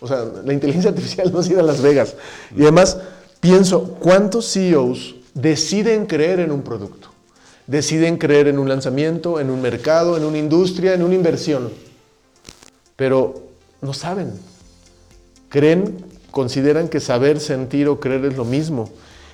O 0.00 0.08
sea, 0.08 0.24
la 0.44 0.52
inteligencia 0.52 0.90
artificial 0.90 1.32
no 1.32 1.40
es 1.40 1.48
ir 1.48 1.58
a 1.58 1.62
Las 1.62 1.80
Vegas. 1.80 2.16
Y 2.54 2.62
además, 2.62 2.98
pienso, 3.40 3.94
¿cuántos 4.00 4.52
CEOs 4.52 5.14
deciden 5.32 6.06
creer 6.06 6.40
en 6.40 6.52
un 6.52 6.62
producto? 6.62 7.11
Deciden 7.72 8.18
creer 8.18 8.48
en 8.48 8.58
un 8.58 8.68
lanzamiento, 8.68 9.40
en 9.40 9.48
un 9.48 9.62
mercado, 9.62 10.18
en 10.18 10.24
una 10.24 10.36
industria, 10.36 10.92
en 10.92 11.02
una 11.02 11.14
inversión, 11.14 11.70
pero 12.96 13.44
no 13.80 13.94
saben. 13.94 14.34
Creen, 15.48 16.04
consideran 16.30 16.88
que 16.88 17.00
saber, 17.00 17.40
sentir 17.40 17.88
o 17.88 17.98
creer 17.98 18.26
es 18.26 18.36
lo 18.36 18.44
mismo. 18.44 18.90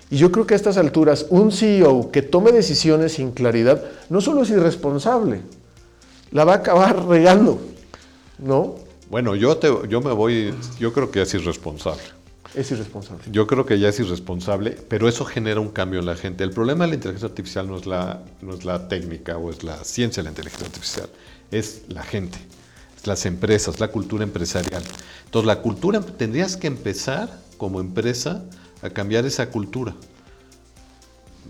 Y 0.08 0.18
yo 0.18 0.30
creo 0.30 0.46
que 0.46 0.54
a 0.54 0.56
estas 0.56 0.76
alturas 0.76 1.26
un 1.30 1.50
CEO 1.50 2.12
que 2.12 2.22
tome 2.22 2.52
decisiones 2.52 3.14
sin 3.14 3.32
claridad 3.32 3.82
no 4.08 4.20
solo 4.20 4.42
es 4.42 4.50
irresponsable, 4.50 5.40
la 6.30 6.44
va 6.44 6.52
a 6.52 6.56
acabar 6.58 7.08
regando, 7.08 7.58
¿no? 8.38 8.76
Bueno, 9.10 9.34
yo, 9.34 9.56
te, 9.56 9.68
yo 9.88 10.00
me 10.00 10.12
voy, 10.12 10.54
yo 10.78 10.92
creo 10.92 11.10
que 11.10 11.22
es 11.22 11.34
irresponsable. 11.34 12.02
Es 12.54 12.70
irresponsable. 12.70 13.24
Yo 13.30 13.46
creo 13.46 13.66
que 13.66 13.78
ya 13.78 13.88
es 13.88 14.00
irresponsable, 14.00 14.76
pero 14.88 15.08
eso 15.08 15.24
genera 15.24 15.60
un 15.60 15.68
cambio 15.68 16.00
en 16.00 16.06
la 16.06 16.16
gente. 16.16 16.44
El 16.44 16.50
problema 16.50 16.84
de 16.84 16.90
la 16.90 16.94
inteligencia 16.94 17.28
artificial 17.28 17.68
no 17.68 17.76
es 17.76 17.86
la, 17.86 18.22
no 18.40 18.54
es 18.54 18.64
la 18.64 18.88
técnica 18.88 19.36
o 19.36 19.50
es 19.50 19.62
la 19.64 19.84
ciencia 19.84 20.22
de 20.22 20.24
la 20.24 20.30
inteligencia 20.30 20.66
artificial, 20.66 21.10
es 21.50 21.82
la 21.88 22.02
gente, 22.02 22.38
es 22.96 23.06
las 23.06 23.26
empresas, 23.26 23.80
la 23.80 23.88
cultura 23.88 24.24
empresarial. 24.24 24.82
Entonces, 25.26 25.46
la 25.46 25.60
cultura, 25.60 26.00
tendrías 26.00 26.56
que 26.56 26.66
empezar 26.66 27.28
como 27.58 27.80
empresa 27.80 28.44
a 28.82 28.90
cambiar 28.90 29.26
esa 29.26 29.50
cultura. 29.50 29.94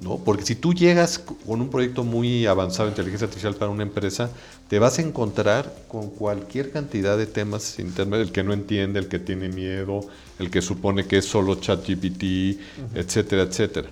¿No? 0.03 0.19
Porque 0.19 0.45
si 0.45 0.55
tú 0.55 0.75
llegas 0.75 1.19
con 1.19 1.61
un 1.61 1.71
proyecto 1.71 2.05
muy 2.05 2.47
avanzado 2.47 2.85
de 2.85 2.93
inteligencia 2.93 3.27
artificial 3.27 3.55
para 3.55 3.71
una 3.71 3.83
empresa, 3.83 4.31
te 4.69 4.79
vas 4.79 4.99
a 4.99 5.03
encontrar 5.03 5.75
con 5.89 6.11
cualquier 6.11 6.71
cantidad 6.71 7.17
de 7.17 7.27
temas 7.27 7.79
internos, 7.79 8.21
el 8.21 8.33
que 8.33 8.43
no 8.43 8.53
entiende, 8.53 8.99
el 9.01 9.09
que 9.09 9.19
tiene 9.19 9.49
miedo, 9.49 10.01
el 10.39 10.51
que 10.51 10.63
supone 10.63 11.07
que 11.07 11.19
es 11.19 11.25
solo 11.25 11.57
ChatGPT, 11.57 12.61
etcétera, 12.95 13.43
etcétera. 13.43 13.89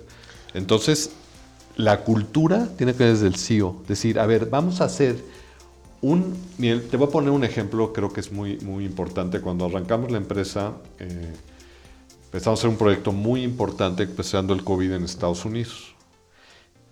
Entonces, 0.54 1.10
la 1.76 2.02
cultura 2.04 2.68
tiene 2.76 2.94
que 2.94 3.04
ver 3.04 3.12
desde 3.12 3.26
el 3.26 3.36
CEO, 3.36 3.82
decir, 3.86 4.18
a 4.18 4.26
ver, 4.26 4.46
vamos 4.46 4.80
a 4.80 4.84
hacer 4.84 5.16
un, 6.02 6.36
te 6.58 6.96
voy 6.96 7.08
a 7.08 7.10
poner 7.10 7.30
un 7.30 7.44
ejemplo, 7.44 7.92
creo 7.92 8.12
que 8.12 8.20
es 8.20 8.30
muy, 8.30 8.58
muy 8.58 8.84
importante. 8.84 9.40
Cuando 9.40 9.66
arrancamos 9.66 10.10
la 10.10 10.18
empresa, 10.18 10.72
eh, 10.98 11.32
empezamos 12.26 12.58
a 12.58 12.60
hacer 12.60 12.70
un 12.70 12.76
proyecto 12.76 13.12
muy 13.12 13.42
importante 13.42 14.04
empezando 14.04 14.54
el 14.54 14.62
COVID 14.62 14.92
en 14.92 15.04
Estados 15.04 15.44
Unidos. 15.44 15.95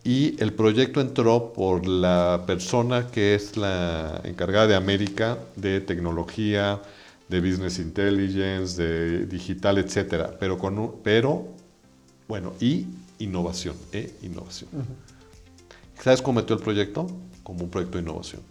Y 0.04 0.40
el 0.42 0.52
proyecto 0.52 1.00
entró 1.00 1.52
por 1.54 1.86
la 1.86 2.44
persona 2.46 3.08
que 3.10 3.34
es 3.34 3.56
la 3.56 4.20
encargada 4.24 4.66
de 4.66 4.74
América 4.74 5.38
de 5.56 5.80
tecnología, 5.80 6.82
de 7.28 7.40
business 7.40 7.78
intelligence, 7.78 8.80
de 8.82 9.26
digital, 9.26 9.78
etcétera, 9.78 10.36
pero 10.38 10.58
con 10.58 10.96
pero 11.02 11.48
bueno, 12.28 12.52
y 12.60 12.86
innovación, 13.18 13.76
e 13.92 14.14
innovación. 14.22 14.70
¿Sabes 16.02 16.20
cómo 16.20 16.40
metió 16.40 16.56
el 16.56 16.62
proyecto? 16.62 17.06
Como 17.42 17.64
un 17.64 17.70
proyecto 17.70 17.98
de 17.98 18.04
innovación. 18.04 18.42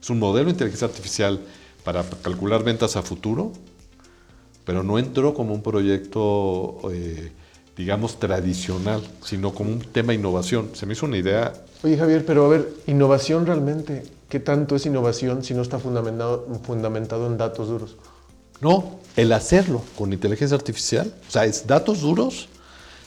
Es 0.00 0.10
un 0.10 0.18
modelo 0.18 0.46
de 0.46 0.52
inteligencia 0.52 0.86
artificial 0.86 1.40
para 1.84 2.02
calcular 2.22 2.64
ventas 2.64 2.96
a 2.96 3.02
futuro, 3.02 3.52
pero 4.64 4.82
no 4.82 4.98
entró 4.98 5.34
como 5.34 5.54
un 5.54 5.62
proyecto, 5.62 6.80
eh, 6.92 7.32
digamos, 7.80 8.20
tradicional, 8.20 9.00
sino 9.24 9.54
como 9.54 9.72
un 9.72 9.80
tema 9.80 10.12
de 10.12 10.18
innovación. 10.18 10.70
Se 10.74 10.84
me 10.84 10.92
hizo 10.92 11.06
una 11.06 11.16
idea. 11.16 11.54
Oye, 11.82 11.96
Javier, 11.96 12.26
pero 12.26 12.44
a 12.44 12.48
ver, 12.48 12.68
innovación 12.86 13.46
realmente, 13.46 14.02
¿qué 14.28 14.38
tanto 14.38 14.76
es 14.76 14.84
innovación 14.84 15.42
si 15.42 15.54
no 15.54 15.62
está 15.62 15.78
fundamentado, 15.78 16.46
fundamentado 16.62 17.26
en 17.26 17.38
datos 17.38 17.68
duros? 17.68 17.96
No, 18.60 18.98
el 19.16 19.32
hacerlo 19.32 19.80
con 19.96 20.12
inteligencia 20.12 20.54
artificial, 20.54 21.10
o 21.26 21.30
sea, 21.30 21.46
es 21.46 21.66
datos 21.66 22.02
duros, 22.02 22.50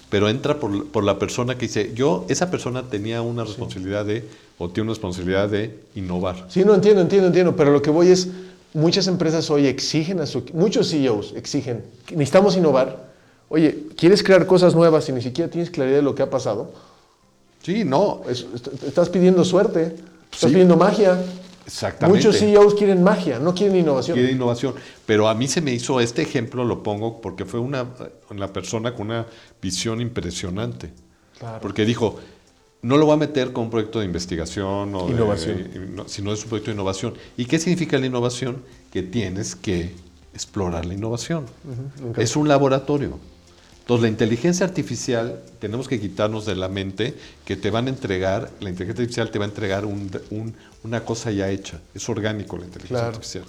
pero 0.10 0.28
entra 0.28 0.60
por, 0.60 1.04
la 1.04 1.20
persona 1.20 1.56
que 1.56 1.68
dice, 1.68 1.92
yo, 1.94 2.26
esa 2.28 2.50
persona 2.50 2.90
tenía 2.90 3.22
una 3.22 3.44
responsabilidad 3.44 4.06
de, 4.06 4.28
o 4.58 4.70
tiene 4.70 4.86
una 4.86 4.94
responsabilidad 4.94 5.50
de 5.50 5.82
innovar. 5.94 6.48
Sí, 6.50 6.66
no 6.66 6.74
entiendo, 6.74 7.02
entiendo, 7.02 7.28
entiendo, 7.28 7.56
pero 7.56 7.72
lo 7.72 7.84
que 7.84 7.92
voy 7.92 8.08
es, 8.08 8.28
muchas 8.74 9.06
empresas 9.06 9.52
hoy 9.52 9.68
exigen 9.68 10.20
a 10.20 10.26
su, 10.26 10.44
muchos 10.54 10.90
CEOs 10.90 11.34
exigen, 11.36 11.84
necesitamos 12.10 12.58
innovar. 12.58 13.13
Oye, 13.54 13.86
¿quieres 13.96 14.24
crear 14.24 14.48
cosas 14.48 14.74
nuevas 14.74 15.08
y 15.10 15.12
ni 15.12 15.22
siquiera 15.22 15.48
tienes 15.48 15.70
claridad 15.70 15.98
de 15.98 16.02
lo 16.02 16.16
que 16.16 16.24
ha 16.24 16.30
pasado? 16.32 16.72
Sí, 17.62 17.84
no. 17.84 18.24
estás 18.28 19.10
pidiendo 19.10 19.46
suerte, 19.46 19.96
estás 20.32 20.50
pidiendo 20.50 20.76
magia. 20.76 21.24
Exactamente. 21.64 22.18
Muchos 22.18 22.40
CEOs 22.40 22.74
quieren 22.74 23.04
magia, 23.04 23.38
no 23.38 23.54
quieren 23.54 23.78
innovación. 23.78 24.16
Quieren 24.16 24.38
innovación. 24.38 24.74
Pero 25.06 25.30
a 25.30 25.36
mí 25.36 25.48
se 25.48 25.62
me 25.62 25.72
hizo, 25.72 26.00
este 26.00 26.24
ejemplo 26.24 26.66
lo 26.66 26.82
pongo 26.82 27.22
porque 27.22 27.46
fue 27.46 27.60
una, 27.60 27.86
una 28.32 28.48
persona 28.52 28.96
con 28.96 29.06
una 29.12 29.28
visión 29.62 30.02
impresionante. 30.02 30.90
Claro. 31.38 31.60
Porque 31.62 31.86
dijo, 31.86 32.20
no 32.82 32.98
lo 32.98 33.06
va 33.06 33.14
a 33.14 33.18
meter 33.18 33.54
con 33.54 33.66
un 33.66 33.70
proyecto 33.70 34.00
de 34.00 34.06
investigación 34.06 34.96
o 34.96 35.10
innovación. 35.10 35.58
De, 35.58 36.04
sino 36.08 36.34
es 36.34 36.42
un 36.42 36.50
proyecto 36.50 36.72
de 36.72 36.74
innovación. 36.74 37.14
¿Y 37.38 37.46
qué 37.46 37.60
significa 37.60 38.00
la 38.00 38.08
innovación? 38.08 38.64
Que 38.92 39.04
tienes 39.04 39.56
que 39.56 39.94
explorar 40.34 40.88
la 40.88 40.96
innovación. 40.96 41.46
Es 42.18 42.36
un 42.36 42.48
laboratorio. 42.48 43.20
Entonces, 43.84 44.04
la 44.04 44.08
inteligencia 44.08 44.66
artificial, 44.66 45.42
tenemos 45.60 45.90
que 45.90 46.00
quitarnos 46.00 46.46
de 46.46 46.56
la 46.56 46.70
mente 46.70 47.16
que 47.44 47.58
te 47.58 47.70
van 47.70 47.88
a 47.88 47.90
entregar, 47.90 48.50
la 48.62 48.70
inteligencia 48.70 49.04
artificial 49.04 49.30
te 49.30 49.40
va 49.40 49.44
a 49.44 49.50
entregar 49.50 49.84
una 49.86 51.04
cosa 51.04 51.32
ya 51.32 51.50
hecha. 51.50 51.82
Es 51.94 52.08
orgánico 52.08 52.58
la 52.58 52.64
inteligencia 52.64 53.08
artificial. 53.08 53.44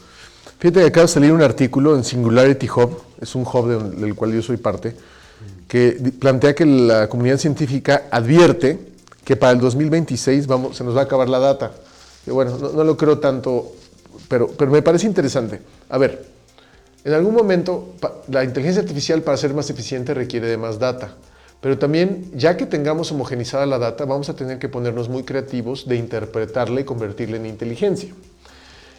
Fíjate 0.58 0.80
que 0.80 0.86
acaba 0.86 1.02
de 1.02 1.12
salir 1.12 1.30
un 1.30 1.40
artículo 1.40 1.94
en 1.94 2.02
Singularity 2.02 2.68
Hub, 2.68 3.00
es 3.20 3.32
un 3.36 3.42
hub 3.42 3.94
del 3.96 4.16
cual 4.16 4.32
yo 4.32 4.42
soy 4.42 4.56
parte, 4.56 4.96
que 5.68 6.12
plantea 6.18 6.52
que 6.52 6.66
la 6.66 7.08
comunidad 7.08 7.38
científica 7.38 8.08
advierte 8.10 8.78
que 9.24 9.36
para 9.36 9.52
el 9.52 9.60
2026 9.60 10.48
vamos, 10.48 10.76
se 10.76 10.82
nos 10.82 10.96
va 10.96 11.02
a 11.02 11.04
acabar 11.04 11.28
la 11.28 11.38
data. 11.38 11.70
Bueno, 12.26 12.58
no, 12.58 12.72
no 12.72 12.82
lo 12.82 12.96
creo 12.96 13.20
tanto, 13.20 13.72
pero, 14.26 14.48
pero 14.48 14.68
me 14.72 14.82
parece 14.82 15.06
interesante. 15.06 15.60
A 15.88 15.96
ver, 15.96 16.33
en 17.04 17.12
algún 17.12 17.34
momento, 17.34 17.94
la 18.28 18.44
inteligencia 18.44 18.80
artificial 18.80 19.22
para 19.22 19.36
ser 19.36 19.52
más 19.52 19.68
eficiente 19.68 20.14
requiere 20.14 20.46
de 20.46 20.56
más 20.56 20.78
data. 20.78 21.14
Pero 21.60 21.78
también, 21.78 22.30
ya 22.34 22.56
que 22.56 22.66
tengamos 22.66 23.12
homogenizada 23.12 23.66
la 23.66 23.78
data, 23.78 24.06
vamos 24.06 24.28
a 24.30 24.36
tener 24.36 24.58
que 24.58 24.68
ponernos 24.68 25.08
muy 25.08 25.22
creativos 25.22 25.86
de 25.86 25.96
interpretarla 25.96 26.80
y 26.80 26.84
convertirla 26.84 27.36
en 27.36 27.46
inteligencia. 27.46 28.10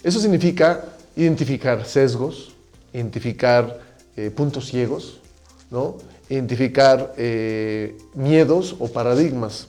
Eso 0.03 0.19
significa 0.19 0.85
identificar 1.15 1.85
sesgos, 1.85 2.53
identificar 2.93 3.79
eh, 4.15 4.29
puntos 4.29 4.67
ciegos, 4.67 5.19
¿no? 5.71 5.97
identificar 6.29 7.13
eh, 7.17 7.97
miedos 8.13 8.75
o 8.79 8.87
paradigmas. 8.87 9.67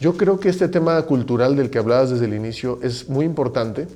Yo 0.00 0.16
creo 0.16 0.40
que 0.40 0.48
este 0.48 0.68
tema 0.68 1.00
cultural 1.02 1.56
del 1.56 1.70
que 1.70 1.78
hablabas 1.78 2.10
desde 2.10 2.24
el 2.24 2.34
inicio 2.34 2.78
es 2.82 3.08
muy 3.08 3.24
importante, 3.24 3.86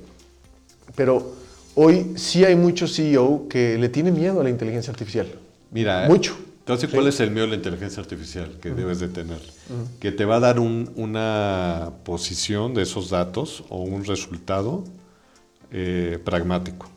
pero 0.95 1.31
hoy 1.75 2.13
sí 2.15 2.43
hay 2.43 2.55
muchos 2.55 2.95
CEO 2.95 3.47
que 3.49 3.77
le 3.77 3.89
tienen 3.89 4.15
miedo 4.15 4.41
a 4.41 4.43
la 4.43 4.49
inteligencia 4.49 4.91
artificial. 4.91 5.27
Mira, 5.71 6.07
mucho. 6.07 6.37
Entonces, 6.59 6.89
¿cuál 6.89 7.07
es 7.07 7.19
el 7.19 7.29
miedo 7.29 7.45
a 7.45 7.49
la 7.49 7.55
inteligencia 7.55 8.01
artificial 8.01 8.57
que 8.59 8.71
debes 8.71 8.99
de 8.99 9.07
tener? 9.07 9.37
Que 9.99 10.11
te 10.11 10.25
va 10.25 10.37
a 10.37 10.39
dar 10.39 10.59
una 10.59 11.91
posición 12.03 12.73
de 12.73 12.81
esos 12.81 13.11
datos 13.11 13.63
o 13.69 13.83
un 13.83 14.03
resultado 14.03 14.83
eh, 15.71 16.17
pragmático. 16.23 16.89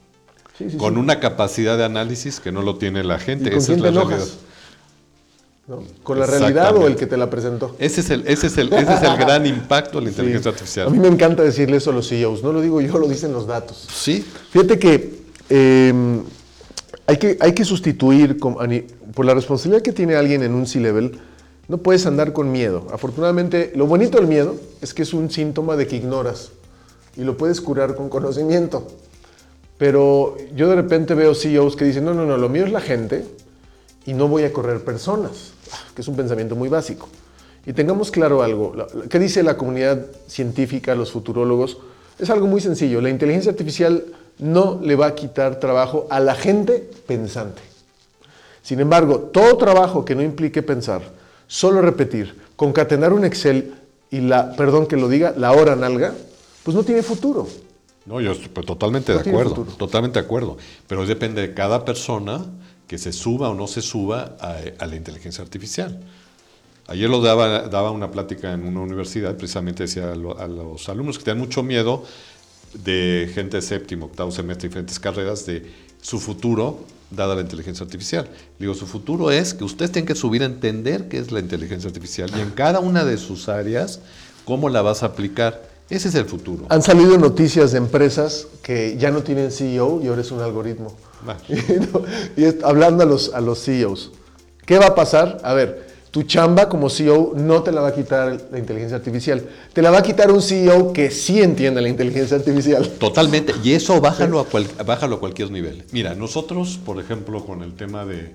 con 0.78 0.96
una 0.96 1.20
capacidad 1.20 1.76
de 1.76 1.84
análisis 1.84 2.40
que 2.40 2.50
no 2.50 2.62
lo 2.62 2.76
tiene 2.76 3.04
la 3.04 3.18
gente. 3.18 3.54
Esa 3.54 3.74
es 3.74 3.80
la 3.80 3.90
realidad. 3.90 4.26
¿Con 6.02 6.18
la 6.18 6.24
realidad 6.24 6.74
o 6.76 6.86
el 6.86 6.96
que 6.96 7.06
te 7.06 7.18
la 7.18 7.28
presentó? 7.28 7.76
Ese 7.78 8.00
es 8.00 8.08
el, 8.08 8.26
ese 8.26 8.46
es 8.46 8.56
el, 8.56 8.72
ese 8.72 8.94
es 8.94 9.02
el 9.02 9.16
gran 9.18 9.44
impacto 9.44 9.98
de 9.98 10.04
la 10.04 10.10
inteligencia 10.12 10.50
artificial. 10.50 10.86
A 10.86 10.90
mí 10.90 10.98
me 10.98 11.08
encanta 11.08 11.42
decirle 11.42 11.76
eso 11.76 11.90
a 11.90 11.92
los 11.92 12.08
CEOs, 12.08 12.42
no 12.42 12.52
lo 12.52 12.62
digo 12.62 12.80
yo, 12.80 12.98
lo 12.98 13.06
dicen 13.06 13.32
los 13.32 13.46
datos. 13.46 13.86
Sí. 13.92 14.24
Fíjate 14.50 14.78
que, 14.78 15.20
em, 15.50 16.22
hay, 17.06 17.18
que 17.18 17.36
hay 17.38 17.52
que 17.52 17.66
sustituir 17.66 18.38
por 18.38 19.26
la 19.26 19.34
responsabilidad 19.34 19.82
que 19.82 19.92
tiene 19.92 20.14
alguien 20.14 20.42
en 20.42 20.54
un 20.54 20.66
C-Level, 20.66 21.18
no 21.68 21.76
puedes 21.76 22.06
andar 22.06 22.32
con 22.32 22.50
miedo. 22.50 22.86
Afortunadamente, 22.90 23.72
lo 23.76 23.86
bonito 23.86 24.16
del 24.16 24.26
miedo 24.26 24.56
es 24.80 24.94
que 24.94 25.02
es 25.02 25.12
un 25.12 25.30
síntoma 25.30 25.76
de 25.76 25.86
que 25.86 25.96
ignoras 25.96 26.50
y 27.14 27.24
lo 27.24 27.36
puedes 27.36 27.60
curar 27.60 27.94
con 27.94 28.08
conocimiento. 28.08 28.86
Pero 29.76 30.34
yo 30.56 30.70
de 30.70 30.76
repente 30.76 31.12
veo 31.12 31.34
CEOs 31.34 31.76
que 31.76 31.84
dicen, 31.84 32.06
no, 32.06 32.14
no, 32.14 32.24
no, 32.24 32.38
lo 32.38 32.48
mío 32.48 32.64
es 32.64 32.72
la 32.72 32.80
gente 32.80 33.26
y 34.08 34.14
no 34.14 34.26
voy 34.26 34.44
a 34.44 34.52
correr 34.54 34.82
personas 34.82 35.52
que 35.94 36.00
es 36.00 36.08
un 36.08 36.16
pensamiento 36.16 36.56
muy 36.56 36.70
básico. 36.70 37.10
Y 37.66 37.74
tengamos 37.74 38.10
claro 38.10 38.42
algo, 38.42 38.74
¿qué 39.10 39.18
dice 39.18 39.42
la 39.42 39.58
comunidad 39.58 40.06
científica, 40.26 40.94
los 40.94 41.12
futurólogos? 41.12 41.76
Es 42.18 42.30
algo 42.30 42.46
muy 42.46 42.62
sencillo, 42.62 43.02
la 43.02 43.10
inteligencia 43.10 43.50
artificial 43.52 44.02
no 44.38 44.80
le 44.82 44.96
va 44.96 45.08
a 45.08 45.14
quitar 45.14 45.60
trabajo 45.60 46.06
a 46.08 46.20
la 46.20 46.34
gente 46.34 46.88
pensante. 47.06 47.60
Sin 48.62 48.80
embargo, 48.80 49.28
todo 49.30 49.58
trabajo 49.58 50.06
que 50.06 50.14
no 50.14 50.22
implique 50.22 50.62
pensar, 50.62 51.02
solo 51.46 51.82
repetir, 51.82 52.34
concatenar 52.56 53.12
un 53.12 53.26
Excel 53.26 53.74
y 54.10 54.22
la, 54.22 54.56
perdón 54.56 54.86
que 54.86 54.96
lo 54.96 55.10
diga, 55.10 55.34
la 55.36 55.52
hora 55.52 55.76
nalga, 55.76 56.14
pues 56.62 56.74
no 56.74 56.82
tiene 56.82 57.02
futuro. 57.02 57.46
No, 58.06 58.22
yo 58.22 58.32
estoy 58.32 58.64
totalmente 58.64 59.12
de 59.12 59.20
acuerdo, 59.20 59.66
totalmente 59.76 60.18
de 60.18 60.24
acuerdo, 60.24 60.56
pero 60.86 61.04
depende 61.04 61.42
de 61.42 61.52
cada 61.52 61.84
persona 61.84 62.46
que 62.88 62.98
se 62.98 63.12
suba 63.12 63.50
o 63.50 63.54
no 63.54 63.68
se 63.68 63.82
suba 63.82 64.36
a, 64.40 64.86
la 64.86 64.96
inteligencia 64.96 65.44
artificial. 65.44 66.00
Ayer 66.86 67.08
lo 67.08 67.20
daba, 67.20 67.68
daba 67.68 67.90
una 67.90 68.10
plática 68.10 68.52
en 68.54 68.64
una 68.64 68.80
universidad, 68.80 69.36
precisamente 69.36 69.84
decía 69.84 70.10
a, 70.10 70.16
los 70.16 70.88
alumnos 70.88 71.18
que 71.18 71.24
tenían 71.24 71.44
mucho 71.44 71.62
miedo 71.62 72.04
de 72.72 73.30
gente 73.34 73.58
de 73.58 73.62
séptimo, 73.62 74.06
octavo 74.06 74.30
semestre, 74.30 74.68
diferentes 74.68 74.98
carreras, 74.98 75.44
de 75.44 75.70
su 76.00 76.18
futuro 76.18 76.84
dada 77.10 77.34
la 77.34 77.42
inteligencia 77.42 77.84
artificial. 77.84 78.28
Digo, 78.58 78.74
su 78.74 78.86
futuro 78.86 79.30
es 79.30 79.54
que 79.54 79.64
ustedes 79.64 79.92
tienen 79.92 80.06
que 80.06 80.14
subir 80.14 80.42
a 80.42 80.46
entender 80.46 81.08
qué 81.08 81.18
es 81.18 81.30
la 81.30 81.40
inteligencia 81.40 81.88
artificial 81.88 82.30
y 82.36 82.40
en 82.40 82.50
cada 82.50 82.80
una 82.80 83.04
de 83.04 83.18
sus 83.18 83.48
áreas, 83.48 84.00
cómo 84.44 84.68
la 84.68 84.82
vas 84.82 85.02
a 85.02 85.06
aplicar. 85.06 85.68
Ese 85.90 86.08
es 86.08 86.14
el 86.14 86.26
futuro. 86.26 86.66
Han 86.68 86.82
salido 86.82 87.16
noticias 87.16 87.72
de 87.72 87.78
empresas 87.78 88.46
que 88.62 88.96
ya 88.98 89.10
no 89.10 89.22
tienen 89.22 89.50
CEO 89.50 90.02
y 90.02 90.08
ahora 90.08 90.20
es 90.20 90.30
un 90.30 90.40
algoritmo. 90.40 90.94
y 92.36 92.64
hablando 92.64 93.02
a 93.02 93.06
los, 93.06 93.34
a 93.34 93.40
los 93.40 93.62
CEOs, 93.64 94.12
¿qué 94.64 94.78
va 94.78 94.86
a 94.86 94.94
pasar? 94.94 95.38
A 95.42 95.54
ver, 95.54 95.88
tu 96.10 96.22
chamba 96.22 96.68
como 96.68 96.88
CEO 96.88 97.32
no 97.36 97.62
te 97.62 97.70
la 97.70 97.82
va 97.82 97.88
a 97.88 97.94
quitar 97.94 98.48
la 98.50 98.58
inteligencia 98.58 98.96
artificial. 98.96 99.44
Te 99.72 99.82
la 99.82 99.90
va 99.90 99.98
a 99.98 100.02
quitar 100.02 100.30
un 100.30 100.40
CEO 100.40 100.92
que 100.92 101.10
sí 101.10 101.40
entiende 101.40 101.82
la 101.82 101.88
inteligencia 101.88 102.36
artificial. 102.36 102.88
Totalmente. 102.98 103.54
Y 103.62 103.72
eso 103.72 104.00
bájalo, 104.00 104.40
a, 104.40 104.82
bájalo 104.84 105.16
a 105.16 105.20
cualquier 105.20 105.50
nivel. 105.50 105.84
Mira, 105.92 106.14
nosotros, 106.14 106.78
por 106.84 106.98
ejemplo, 106.98 107.44
con 107.44 107.62
el 107.62 107.74
tema 107.74 108.06
de, 108.06 108.34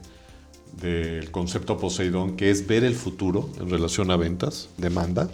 del 0.81 1.31
concepto 1.31 1.77
Poseidón, 1.77 2.35
que 2.35 2.51
es 2.51 2.67
ver 2.67 2.83
el 2.83 2.95
futuro 2.95 3.49
en 3.59 3.69
relación 3.69 4.11
a 4.11 4.17
ventas, 4.17 4.69
demanda, 4.77 5.29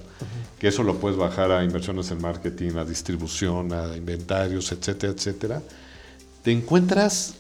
que 0.60 0.70
eso 0.70 0.84
lo 0.84 0.96
puedes 0.96 1.18
bajar 1.18 1.52
a 1.52 1.64
inversiones 1.64 2.10
en 2.12 2.22
marketing, 2.22 2.78
a 2.78 2.86
distribución, 2.86 3.74
a 3.74 3.98
inventarios, 3.98 4.72
etcétera, 4.72 5.14
etcétera. 5.14 5.62
Te 6.44 6.52
encuentras 6.52 7.36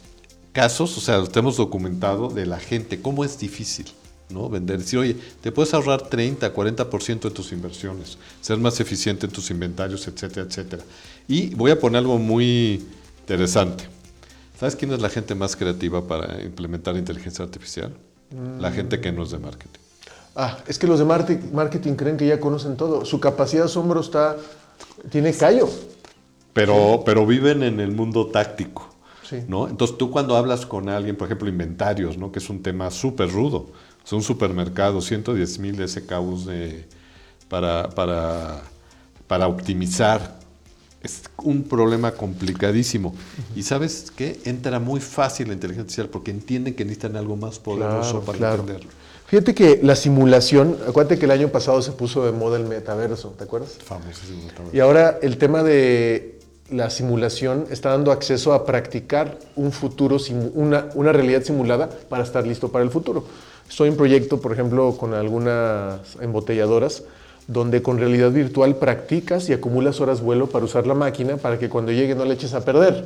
casos, 0.59 0.97
o 0.97 0.99
sea, 0.99 1.23
te 1.23 1.39
hemos 1.39 1.55
documentado 1.55 2.27
de 2.27 2.45
la 2.45 2.59
gente, 2.59 3.01
cómo 3.01 3.23
es 3.23 3.39
difícil. 3.39 3.85
¿no? 4.27 4.49
Vender, 4.49 4.77
decir, 4.77 4.99
oye, 4.99 5.15
te 5.41 5.53
puedes 5.53 5.73
ahorrar 5.73 6.01
30, 6.01 6.53
40% 6.53 7.21
de 7.21 7.31
tus 7.31 7.53
inversiones, 7.53 8.17
ser 8.41 8.57
más 8.57 8.77
eficiente 8.81 9.25
en 9.25 9.31
tus 9.31 9.49
inventarios, 9.51 10.05
etcétera, 10.05 10.45
etcétera. 10.45 10.83
Y 11.29 11.55
voy 11.55 11.71
a 11.71 11.79
poner 11.79 11.99
algo 11.99 12.17
muy 12.17 12.85
interesante. 13.21 13.85
¿Sabes 14.59 14.75
quién 14.75 14.91
es 14.91 15.01
la 15.01 15.07
gente 15.07 15.33
más 15.33 15.55
creativa 15.55 16.05
para 16.05 16.41
implementar 16.43 16.97
inteligencia 16.97 17.45
artificial? 17.45 17.93
La 18.59 18.69
gente 18.69 18.99
que 18.99 19.13
no 19.13 19.23
es 19.23 19.31
de 19.31 19.39
marketing. 19.39 19.79
Ah, 20.35 20.57
es 20.67 20.77
que 20.77 20.87
los 20.87 20.99
de 20.99 21.05
marketing 21.05 21.93
creen 21.93 22.17
que 22.17 22.27
ya 22.27 22.37
conocen 22.41 22.75
todo. 22.75 23.05
Su 23.05 23.21
capacidad 23.21 23.61
de 23.61 23.67
asombro 23.67 24.01
está, 24.01 24.35
tiene 25.09 25.33
callo. 25.33 25.69
Pero, 26.51 27.03
pero 27.05 27.25
viven 27.25 27.63
en 27.63 27.79
el 27.79 27.93
mundo 27.93 28.27
táctico. 28.27 28.88
¿No? 29.47 29.67
Entonces 29.67 29.97
tú 29.97 30.11
cuando 30.11 30.35
hablas 30.35 30.65
con 30.65 30.89
alguien, 30.89 31.15
por 31.15 31.27
ejemplo, 31.27 31.47
inventarios, 31.47 32.17
¿no? 32.17 32.31
que 32.31 32.39
es 32.39 32.49
un 32.49 32.61
tema 32.61 32.91
súper 32.91 33.31
rudo, 33.31 33.67
es 34.05 34.13
un 34.13 34.23
supermercado, 34.23 35.01
110 35.01 35.59
mil 35.59 35.87
SKUs 35.87 36.45
de, 36.45 36.85
para, 37.47 37.89
para, 37.89 38.61
para 39.27 39.47
optimizar. 39.47 40.39
Es 41.01 41.23
un 41.43 41.63
problema 41.63 42.11
complicadísimo. 42.11 43.15
Y 43.55 43.63
sabes 43.63 44.11
qué? 44.15 44.39
Entra 44.43 44.79
muy 44.79 44.99
fácil 44.99 45.47
la 45.47 45.53
inteligencia 45.53 45.83
artificial 45.83 46.09
porque 46.09 46.31
entienden 46.31 46.75
que 46.75 46.83
necesitan 46.83 47.15
algo 47.15 47.37
más 47.37 47.57
poderoso 47.57 48.21
para 48.21 48.51
entenderlo. 48.51 48.89
Fíjate 49.27 49.53
que 49.53 49.79
la 49.83 49.95
simulación, 49.95 50.75
acuérdate 50.87 51.19
que 51.19 51.25
el 51.25 51.31
año 51.31 51.49
pasado 51.49 51.81
se 51.83 51.91
puso 51.91 52.25
de 52.25 52.31
moda 52.31 52.57
el 52.57 52.65
metaverso, 52.65 53.29
¿te 53.37 53.43
acuerdas? 53.43 53.77
Famosísimo. 53.85 54.41
Y 54.73 54.79
ahora 54.79 55.19
el 55.21 55.37
tema 55.37 55.61
de 55.61 56.38
la 56.71 56.89
simulación 56.89 57.65
está 57.69 57.89
dando 57.89 58.11
acceso 58.11 58.53
a 58.53 58.65
practicar 58.65 59.37
un 59.55 59.71
futuro, 59.71 60.17
una, 60.53 60.87
una 60.95 61.11
realidad 61.11 61.43
simulada 61.43 61.89
para 62.09 62.23
estar 62.23 62.45
listo 62.45 62.69
para 62.69 62.83
el 62.83 62.91
futuro. 62.91 63.25
Estoy 63.69 63.89
en 63.89 63.97
proyecto, 63.97 64.39
por 64.39 64.51
ejemplo, 64.51 64.95
con 64.97 65.13
algunas 65.13 65.99
embotelladoras, 66.21 67.03
donde 67.47 67.81
con 67.81 67.97
realidad 67.97 68.31
virtual 68.31 68.75
practicas 68.75 69.49
y 69.49 69.53
acumulas 69.53 70.01
horas 70.01 70.21
vuelo 70.21 70.47
para 70.47 70.65
usar 70.65 70.85
la 70.85 70.93
máquina 70.93 71.37
para 71.37 71.57
que 71.57 71.69
cuando 71.69 71.91
llegue 71.91 72.15
no 72.15 72.25
le 72.25 72.35
eches 72.35 72.53
a 72.53 72.63
perder. 72.63 73.05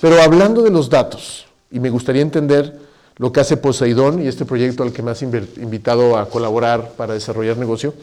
Pero 0.00 0.20
hablando 0.20 0.62
de 0.62 0.70
los 0.70 0.90
datos, 0.90 1.46
y 1.70 1.80
me 1.80 1.90
gustaría 1.90 2.22
entender 2.22 2.78
lo 3.16 3.32
que 3.32 3.40
hace 3.40 3.56
Poseidón 3.56 4.22
y 4.22 4.28
este 4.28 4.44
proyecto 4.44 4.82
al 4.82 4.92
que 4.92 5.02
me 5.02 5.10
has 5.10 5.22
invitado 5.22 6.18
a 6.18 6.28
colaborar 6.28 6.90
para 6.96 7.14
desarrollar 7.14 7.56
negocio, 7.56 7.94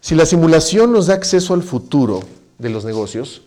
si 0.00 0.14
la 0.14 0.26
simulación 0.26 0.92
nos 0.92 1.06
da 1.06 1.14
acceso 1.14 1.54
al 1.54 1.62
futuro 1.62 2.20
de 2.58 2.70
los 2.70 2.84
negocios, 2.84 3.42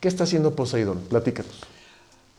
¿qué 0.00 0.08
está 0.08 0.24
haciendo 0.24 0.54
Poseidón? 0.54 0.98
Platícanos. 1.08 1.52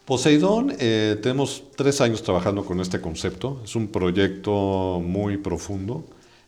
Poseidón, 0.05 0.73
eh, 0.79 1.17
tenemos 1.21 1.63
tres 1.75 2.01
años 2.01 2.23
trabajando 2.23 2.65
con 2.65 2.81
este 2.81 2.99
concepto. 2.99 3.61
Es 3.63 3.75
un 3.75 3.87
proyecto 3.87 4.99
muy 5.01 5.37
profundo 5.37 6.03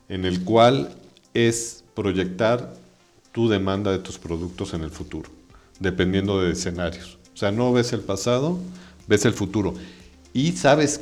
en 0.10 0.26
el 0.26 0.44
cual 0.44 0.94
es 1.34 1.84
proyectar 1.94 2.74
tu 3.32 3.48
demanda 3.48 3.92
de 3.92 4.00
tus 4.00 4.18
productos 4.18 4.74
en 4.74 4.84
el 4.84 4.90
futuro, 4.90 5.30
dependiendo 5.80 6.42
de 6.42 6.52
escenarios. 6.52 7.18
O 7.34 7.38
sea, 7.38 7.52
no 7.52 7.72
ves 7.72 7.94
el 7.94 8.02
pasado, 8.02 8.58
ves 9.08 9.26
el 9.26 9.34
futuro. 9.34 9.74
Y 10.34 10.54
sabes 10.54 11.02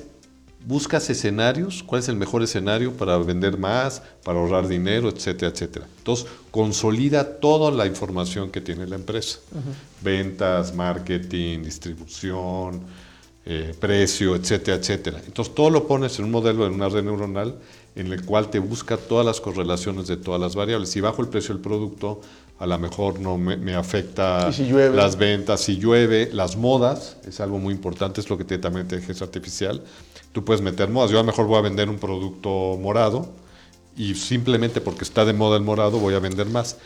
buscas 0.65 1.09
escenarios, 1.09 1.83
cuál 1.83 2.01
es 2.01 2.09
el 2.09 2.15
mejor 2.15 2.43
escenario 2.43 2.93
para 2.93 3.17
vender 3.17 3.57
más, 3.57 4.01
para 4.23 4.39
ahorrar 4.39 4.67
dinero, 4.67 5.09
etcétera, 5.09 5.51
etcétera. 5.51 5.87
Entonces, 5.97 6.27
consolida 6.51 7.39
toda 7.39 7.71
la 7.71 7.85
información 7.85 8.51
que 8.51 8.61
tiene 8.61 8.85
la 8.87 8.95
empresa. 8.95 9.39
Ventas, 10.01 10.73
marketing, 10.75 11.63
distribución, 11.63 12.81
eh, 13.45 13.73
precio, 13.79 14.35
etcétera, 14.35 14.77
etcétera. 14.77 15.21
Entonces, 15.25 15.53
todo 15.55 15.69
lo 15.69 15.87
pones 15.87 16.17
en 16.19 16.25
un 16.25 16.31
modelo, 16.31 16.65
en 16.65 16.73
una 16.73 16.89
red 16.89 17.03
neuronal, 17.03 17.55
en 17.95 18.11
el 18.11 18.23
cual 18.23 18.49
te 18.49 18.59
busca 18.59 18.97
todas 18.97 19.25
las 19.25 19.41
correlaciones 19.41 20.07
de 20.07 20.17
todas 20.17 20.39
las 20.39 20.55
variables. 20.55 20.89
Si 20.89 21.01
bajo 21.01 21.21
el 21.21 21.27
precio 21.27 21.53
del 21.53 21.61
producto, 21.61 22.21
a 22.59 22.67
lo 22.67 22.77
mejor 22.77 23.19
no 23.19 23.39
me, 23.39 23.73
afecta 23.73 24.51
las 24.93 25.17
ventas, 25.17 25.61
si 25.61 25.77
llueve, 25.77 26.29
las 26.31 26.55
modas, 26.55 27.17
es 27.25 27.39
algo 27.39 27.57
muy 27.57 27.73
importante, 27.73 28.21
es 28.21 28.29
lo 28.29 28.37
que 28.37 28.43
tiene 28.43 28.61
también 28.61 28.85
inteligencia 28.85 29.25
artificial. 29.25 29.81
Tú 30.31 30.45
puedes 30.45 30.61
meter 30.61 30.89
modas, 30.89 31.11
yo 31.11 31.17
a 31.17 31.21
lo 31.21 31.27
mejor 31.27 31.47
voy 31.47 31.57
a 31.57 31.61
vender 31.61 31.89
un 31.89 31.97
producto 31.97 32.77
morado 32.81 33.29
y 33.97 34.15
simplemente 34.15 34.81
porque 34.81 35.03
está 35.03 35.25
de 35.25 35.33
moda 35.33 35.57
el 35.57 35.63
morado 35.63 35.99
voy 35.99 36.13
a 36.13 36.19
vender 36.19 36.47
más. 36.47 36.77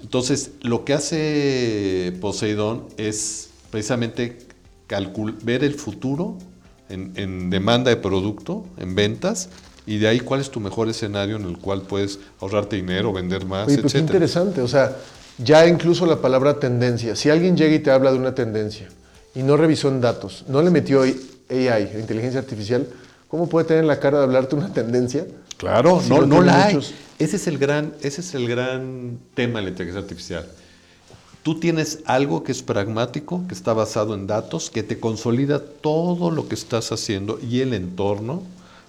Entonces, 0.00 0.52
lo 0.62 0.84
que 0.84 0.94
hace 0.94 2.16
Poseidón 2.20 2.86
es 2.96 3.50
precisamente 3.70 4.38
ver 5.42 5.64
el 5.64 5.74
futuro 5.74 6.38
en, 6.88 7.12
en 7.16 7.50
demanda 7.50 7.90
de 7.90 7.96
producto, 7.96 8.64
en 8.78 8.94
ventas, 8.94 9.50
y 9.88 9.98
de 9.98 10.08
ahí 10.08 10.20
cuál 10.20 10.40
es 10.40 10.50
tu 10.50 10.60
mejor 10.60 10.88
escenario 10.88 11.36
en 11.36 11.44
el 11.44 11.58
cual 11.58 11.82
puedes 11.82 12.18
ahorrarte 12.40 12.76
dinero, 12.76 13.12
vender 13.12 13.46
más, 13.46 13.68
Oye, 13.68 13.78
pues 13.78 13.94
interesante, 13.94 14.60
o 14.60 14.68
sea, 14.68 14.96
ya 15.38 15.66
incluso 15.66 16.04
la 16.04 16.20
palabra 16.20 16.60
tendencia, 16.60 17.16
si 17.16 17.30
alguien 17.30 17.56
llega 17.56 17.74
y 17.74 17.78
te 17.78 17.90
habla 17.90 18.12
de 18.12 18.18
una 18.18 18.34
tendencia 18.34 18.88
y 19.34 19.42
no 19.42 19.56
revisó 19.56 19.88
en 19.88 20.02
datos, 20.02 20.44
no 20.46 20.60
le 20.62 20.70
metió 20.70 21.02
AI, 21.50 21.90
inteligencia 21.98 22.40
artificial, 22.40 22.86
¿cómo 23.28 23.48
puede 23.48 23.66
tener 23.66 23.84
la 23.84 23.98
cara 24.00 24.18
de 24.18 24.24
hablarte 24.24 24.56
una 24.56 24.72
tendencia? 24.72 25.26
Claro, 25.56 26.00
no, 26.08 26.26
no 26.26 26.42
la 26.42 26.66
hay. 26.66 26.78
Ese 27.18 27.36
es, 27.36 27.46
el 27.48 27.58
gran, 27.58 27.94
ese 28.00 28.20
es 28.20 28.34
el 28.34 28.48
gran 28.48 29.18
tema 29.34 29.58
de 29.58 29.64
la 29.64 29.70
inteligencia 29.70 30.00
artificial. 30.00 30.46
Tú 31.42 31.58
tienes 31.58 32.00
algo 32.04 32.44
que 32.44 32.52
es 32.52 32.62
pragmático, 32.62 33.44
que 33.48 33.54
está 33.54 33.72
basado 33.72 34.14
en 34.14 34.26
datos, 34.26 34.70
que 34.70 34.82
te 34.82 35.00
consolida 35.00 35.60
todo 35.60 36.30
lo 36.30 36.48
que 36.48 36.54
estás 36.54 36.92
haciendo 36.92 37.40
y 37.40 37.60
el 37.60 37.74
entorno 37.74 38.42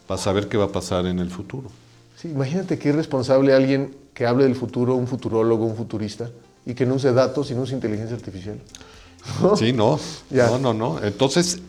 para 0.07 0.19
saber 0.19 0.47
qué 0.47 0.57
va 0.57 0.65
a 0.65 0.71
pasar 0.71 1.05
en 1.05 1.19
el 1.19 1.29
futuro. 1.29 1.69
Sí, 2.17 2.27
imagínate 2.27 2.77
qué 2.77 2.89
irresponsable 2.89 3.53
alguien 3.53 3.95
que 4.13 4.25
hable 4.25 4.43
del 4.43 4.55
futuro, 4.55 4.95
un 4.95 5.07
futurólogo, 5.07 5.65
un 5.65 5.75
futurista, 5.75 6.29
y 6.65 6.73
que 6.73 6.85
no 6.85 6.95
use 6.95 7.13
datos 7.13 7.49
y 7.49 7.55
no 7.55 7.61
use 7.61 7.73
inteligencia 7.73 8.15
artificial. 8.15 8.59
Sí, 9.55 9.73
no, 9.73 9.99
no, 10.29 10.57
no, 10.59 10.73
no. 10.73 11.03
Entonces, 11.03 11.61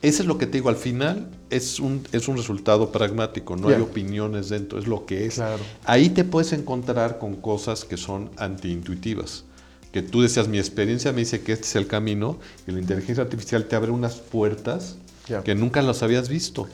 eso 0.00 0.22
es 0.22 0.28
lo 0.28 0.38
que 0.38 0.46
te 0.46 0.58
digo, 0.58 0.68
al 0.68 0.76
final 0.76 1.28
es 1.50 1.80
un, 1.80 2.06
es 2.12 2.28
un 2.28 2.36
resultado 2.36 2.92
pragmático, 2.92 3.56
no 3.56 3.68
hay 3.68 3.80
opiniones 3.80 4.48
dentro, 4.48 4.78
es 4.78 4.86
lo 4.86 5.06
que 5.06 5.26
es. 5.26 5.40
Ahí 5.84 6.10
te 6.10 6.24
puedes 6.24 6.52
encontrar 6.52 7.18
con 7.18 7.36
cosas 7.36 7.84
que 7.84 7.96
son 7.96 8.30
antiintuitivas. 8.36 9.44
Que 9.92 10.02
tú 10.02 10.22
decías, 10.22 10.46
mi 10.48 10.58
experiencia 10.58 11.12
me 11.12 11.20
dice 11.20 11.40
que 11.40 11.52
este 11.52 11.66
es 11.66 11.76
el 11.76 11.86
camino, 11.86 12.38
y 12.66 12.72
la 12.72 12.78
inteligencia 12.78 13.24
artificial 13.24 13.64
te 13.64 13.74
abre 13.74 13.90
unas 13.90 14.16
puertas 14.16 14.96
que 15.44 15.54
nunca 15.54 15.82
las 15.82 16.02
habías 16.02 16.28
visto. 16.28 16.68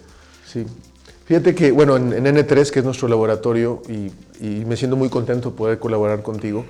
Sí. 0.47 0.67
Fíjate 1.25 1.55
que, 1.55 1.73
bueno, 1.73 1.97
en, 1.97 2.13
N3, 2.13 2.71
que 2.71 2.81
es 2.81 2.85
nuestro 2.85 3.09
laboratorio, 3.09 3.83
y, 3.89 4.11
me 4.67 4.77
siento 4.77 4.97
muy 4.97 5.09
contento 5.09 5.51
de 5.51 5.57
poder 5.57 5.79
colaborar 5.79 6.23
contigo, 6.23 6.67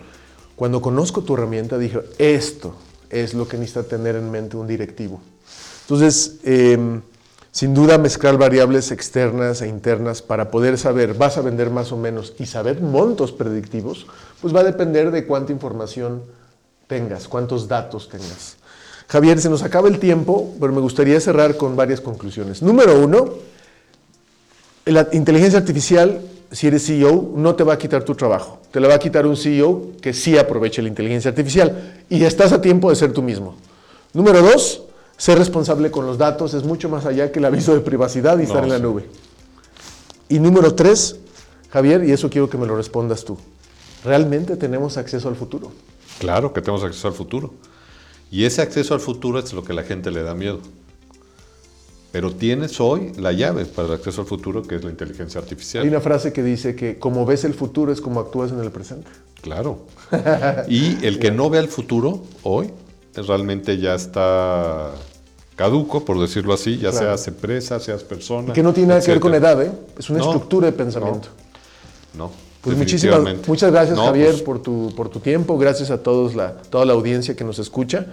cuando 0.55 0.81
conozco 0.81 1.23
tu 1.23 1.35
herramienta 1.35 1.79
dije, 1.79 2.01
esto 2.19 2.77
es 3.11 3.35
lo 3.35 3.49
que 3.49 3.57
necesita 3.57 3.83
tener 3.83 4.15
en 4.15 4.31
mente 4.31 4.57
un 4.57 4.69
directivo. 4.69 5.21
Entonces, 5.85 6.37
em, 6.45 7.03
sin 7.53 7.75
duda 7.75 7.99
mezclar 7.99 8.37
variables 8.39 8.91
externas 8.91 9.63
e 9.63 9.69
internas 9.69 10.23
para 10.23 10.51
poder 10.51 10.79
saber, 10.79 11.15
vas 11.15 11.37
a 11.37 11.43
vender 11.43 11.71
más 11.71 11.93
o 11.93 11.97
menos 11.97 12.35
y 12.39 12.47
saber 12.47 12.81
montos 12.81 13.33
predictivos, 13.33 14.07
pues 14.41 14.55
va 14.55 14.61
a 14.61 14.65
depender 14.65 15.11
de 15.11 15.27
cuánta 15.27 15.53
información 15.53 16.23
tengas, 16.87 17.29
cuántos 17.29 17.69
datos 17.69 18.09
tengas. 18.09 18.57
Javier, 19.09 19.41
se 19.41 19.51
nos 19.51 19.63
acaba 19.63 19.89
el 19.89 19.99
tiempo, 19.99 20.55
pero 20.59 20.73
me 20.73 20.81
gustaría 20.81 21.21
cerrar 21.21 21.57
con 21.57 21.77
varias 21.77 22.01
conclusiones. 22.01 22.63
Número 22.63 22.99
uno, 22.99 23.35
la 24.87 25.09
inteligencia 25.13 25.59
artificial, 25.59 26.23
si 26.51 26.67
eres 26.67 26.87
CEO, 26.87 27.33
no 27.37 27.55
te 27.55 27.65
va 27.65 27.75
a 27.75 27.79
quitar 27.79 28.03
tu 28.05 28.15
trabajo. 28.15 28.59
Te 28.71 28.81
la 28.81 28.89
va 28.89 28.95
a 28.95 28.99
quitar 28.99 29.27
un 29.27 29.37
CEO 29.37 29.93
que 30.01 30.13
sí 30.13 30.37
aproveche 30.39 30.83
la 30.83 30.89
inteligencia 30.89 31.29
artificial. 31.29 32.03
Y 32.09 32.25
estás 32.25 32.53
a 32.53 32.61
tiempo 32.61 32.91
de 32.91 32.97
ser 32.97 33.13
tú 33.13 33.23
mismo. 33.23 33.57
Número 34.13 34.43
dos, 34.43 34.83
ser 35.17 35.39
responsable 35.39 35.91
con 35.91 36.07
los 36.07 36.19
datos 36.19 36.55
es 36.55 36.65
mucho 36.65 36.89
más 36.89 37.07
allá 37.07 37.31
que 37.31 37.39
el 37.39 37.45
aviso 37.45 37.75
de 37.75 37.81
privacidad 37.81 38.39
y 38.39 38.43
estar 38.43 38.65
en 38.65 38.71
la 38.71 38.79
nube. 38.79 39.09
Y 40.29 40.39
número 40.39 40.75
tres, 40.75 41.17
Javier, 41.71 42.05
y 42.05 42.13
eso 42.13 42.31
quiero 42.31 42.49
que 42.49 42.59
me 42.59 42.67
lo 42.67 42.77
respondas 42.77 43.25
tú. 43.25 43.39
¿Realmente 44.05 44.57
tenemos 44.57 44.97
acceso 44.97 45.29
al 45.29 45.37
futuro? 45.37 45.73
Claro 46.19 46.53
que 46.53 46.61
tenemos 46.61 46.85
acceso 46.85 47.09
al 47.09 47.15
futuro. 47.15 47.55
Y 48.31 48.45
ese 48.45 48.63
acceso 48.63 48.95
al 48.95 49.01
futuro 49.01 49.39
es 49.39 49.53
lo 49.53 49.65
que 49.65 49.73
la 49.73 49.83
gente 49.83 50.11
le 50.11 50.23
da 50.23 50.35
miedo. 50.35 50.61
Pero 52.13 52.33
tienes 52.33 52.81
hoy 52.81 53.13
la 53.17 53.33
llave 53.33 53.65
para 53.65 53.89
el 53.89 53.95
acceso 53.95 54.21
al 54.21 54.27
futuro, 54.27 54.63
que 54.63 54.77
es 54.77 54.85
la 54.85 54.91
inteligencia 54.91 55.41
artificial. 55.41 55.83
Hay 55.83 55.89
una 55.89 56.01
frase 56.01 56.33
que 56.33 56.43
dice 56.43 56.77
que 56.77 56.99
como 56.99 57.27
ves 57.27 57.45
el 57.45 57.55
futuro 57.55 57.93
es 57.93 58.01
como 58.01 58.21
actúas 58.21 58.53
en 58.53 58.61
el 58.61 58.71
presente. 58.71 59.11
Claro. 59.41 59.87
y 60.69 61.05
el 61.05 61.19
que 61.19 61.31
no 61.31 61.51
vea 61.51 61.61
el 61.61 61.69
futuro 61.69 62.23
hoy 62.43 62.71
realmente 63.23 63.79
ya 63.79 63.95
está 63.95 64.93
caduco, 65.57 66.05
por 66.05 66.21
decirlo 66.21 66.53
así, 66.53 66.79
ya 66.79 66.93
seas 66.93 67.27
empresa, 67.29 67.79
seas 67.79 68.03
persona. 68.03 68.53
que 68.53 68.63
no 68.63 68.73
tiene 68.73 68.89
nada 68.89 69.01
que 69.01 69.11
ver 69.11 69.21
con 69.21 69.35
edad, 69.35 69.63
¿eh? 69.63 69.71
es 69.99 70.11
una 70.11 70.21
estructura 70.21 70.67
de 70.67 70.73
pensamiento. 70.73 71.29
No. 72.17 72.31
Pues 72.61 72.79
muchísimas, 72.79 73.21
muchas 73.47 73.71
gracias 73.71 73.99
Javier 73.99 74.31
pues 74.31 74.43
por, 74.43 74.63
tu, 74.63 74.93
por 74.97 75.11
tu 75.11 75.21
tiempo, 75.21 75.59
gracias 75.59 75.91
a 75.91 76.03
todos 76.03 76.35
la, 76.35 76.55
toda 76.71 76.87
la 76.87 76.95
audiencia 76.95 77.37
que 77.37 77.45
nos 77.45 77.59
escucha. 77.59 78.07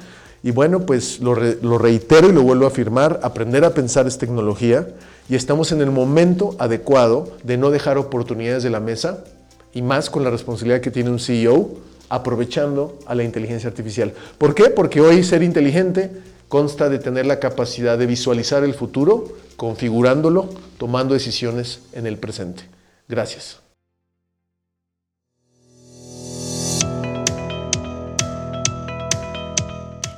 Y 0.43 0.51
bueno, 0.51 0.81
pues 0.85 1.19
lo, 1.21 1.35
lo 1.35 1.77
reitero 1.77 2.27
y 2.29 2.33
lo 2.33 2.41
vuelvo 2.41 2.65
a 2.65 2.67
afirmar, 2.67 3.19
aprender 3.23 3.63
a 3.63 3.73
pensar 3.73 4.07
es 4.07 4.17
tecnología 4.17 4.89
y 5.29 5.35
estamos 5.35 5.71
en 5.71 5.81
el 5.81 5.91
momento 5.91 6.55
adecuado 6.59 7.31
de 7.43 7.57
no 7.57 7.69
dejar 7.69 7.97
oportunidades 7.97 8.63
de 8.63 8.71
la 8.71 8.79
mesa 8.79 9.23
y 9.73 9.81
más 9.81 10.09
con 10.09 10.23
la 10.23 10.31
responsabilidad 10.31 10.81
que 10.81 10.91
tiene 10.91 11.11
un 11.11 11.19
CEO 11.19 11.69
aprovechando 12.11 12.99
a 13.05 13.15
la 13.15 13.23
inteligencia 13.23 13.69
artificial. 13.69 14.13
¿Por 14.37 14.53
qué? 14.53 14.65
Porque 14.65 14.99
hoy 14.99 15.23
ser 15.23 15.41
inteligente 15.43 16.11
consta 16.49 16.89
de 16.89 16.99
tener 16.99 17.25
la 17.25 17.39
capacidad 17.39 17.97
de 17.97 18.05
visualizar 18.05 18.65
el 18.65 18.73
futuro, 18.73 19.37
configurándolo, 19.55 20.49
tomando 20.77 21.13
decisiones 21.13 21.79
en 21.93 22.05
el 22.05 22.17
presente. 22.17 22.63
Gracias. 23.07 23.59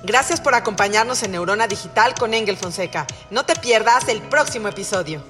Gracias 0.04 0.42
por 0.42 0.56
acompañarnos 0.56 1.22
en 1.22 1.32
Neurona 1.32 1.68
Digital 1.68 2.16
con 2.16 2.34
Engel 2.34 2.58
Fonseca. 2.58 3.06
No 3.30 3.46
te 3.46 3.56
pierdas 3.56 4.08
el 4.10 4.22
próximo 4.24 4.68
episodio. 4.68 5.22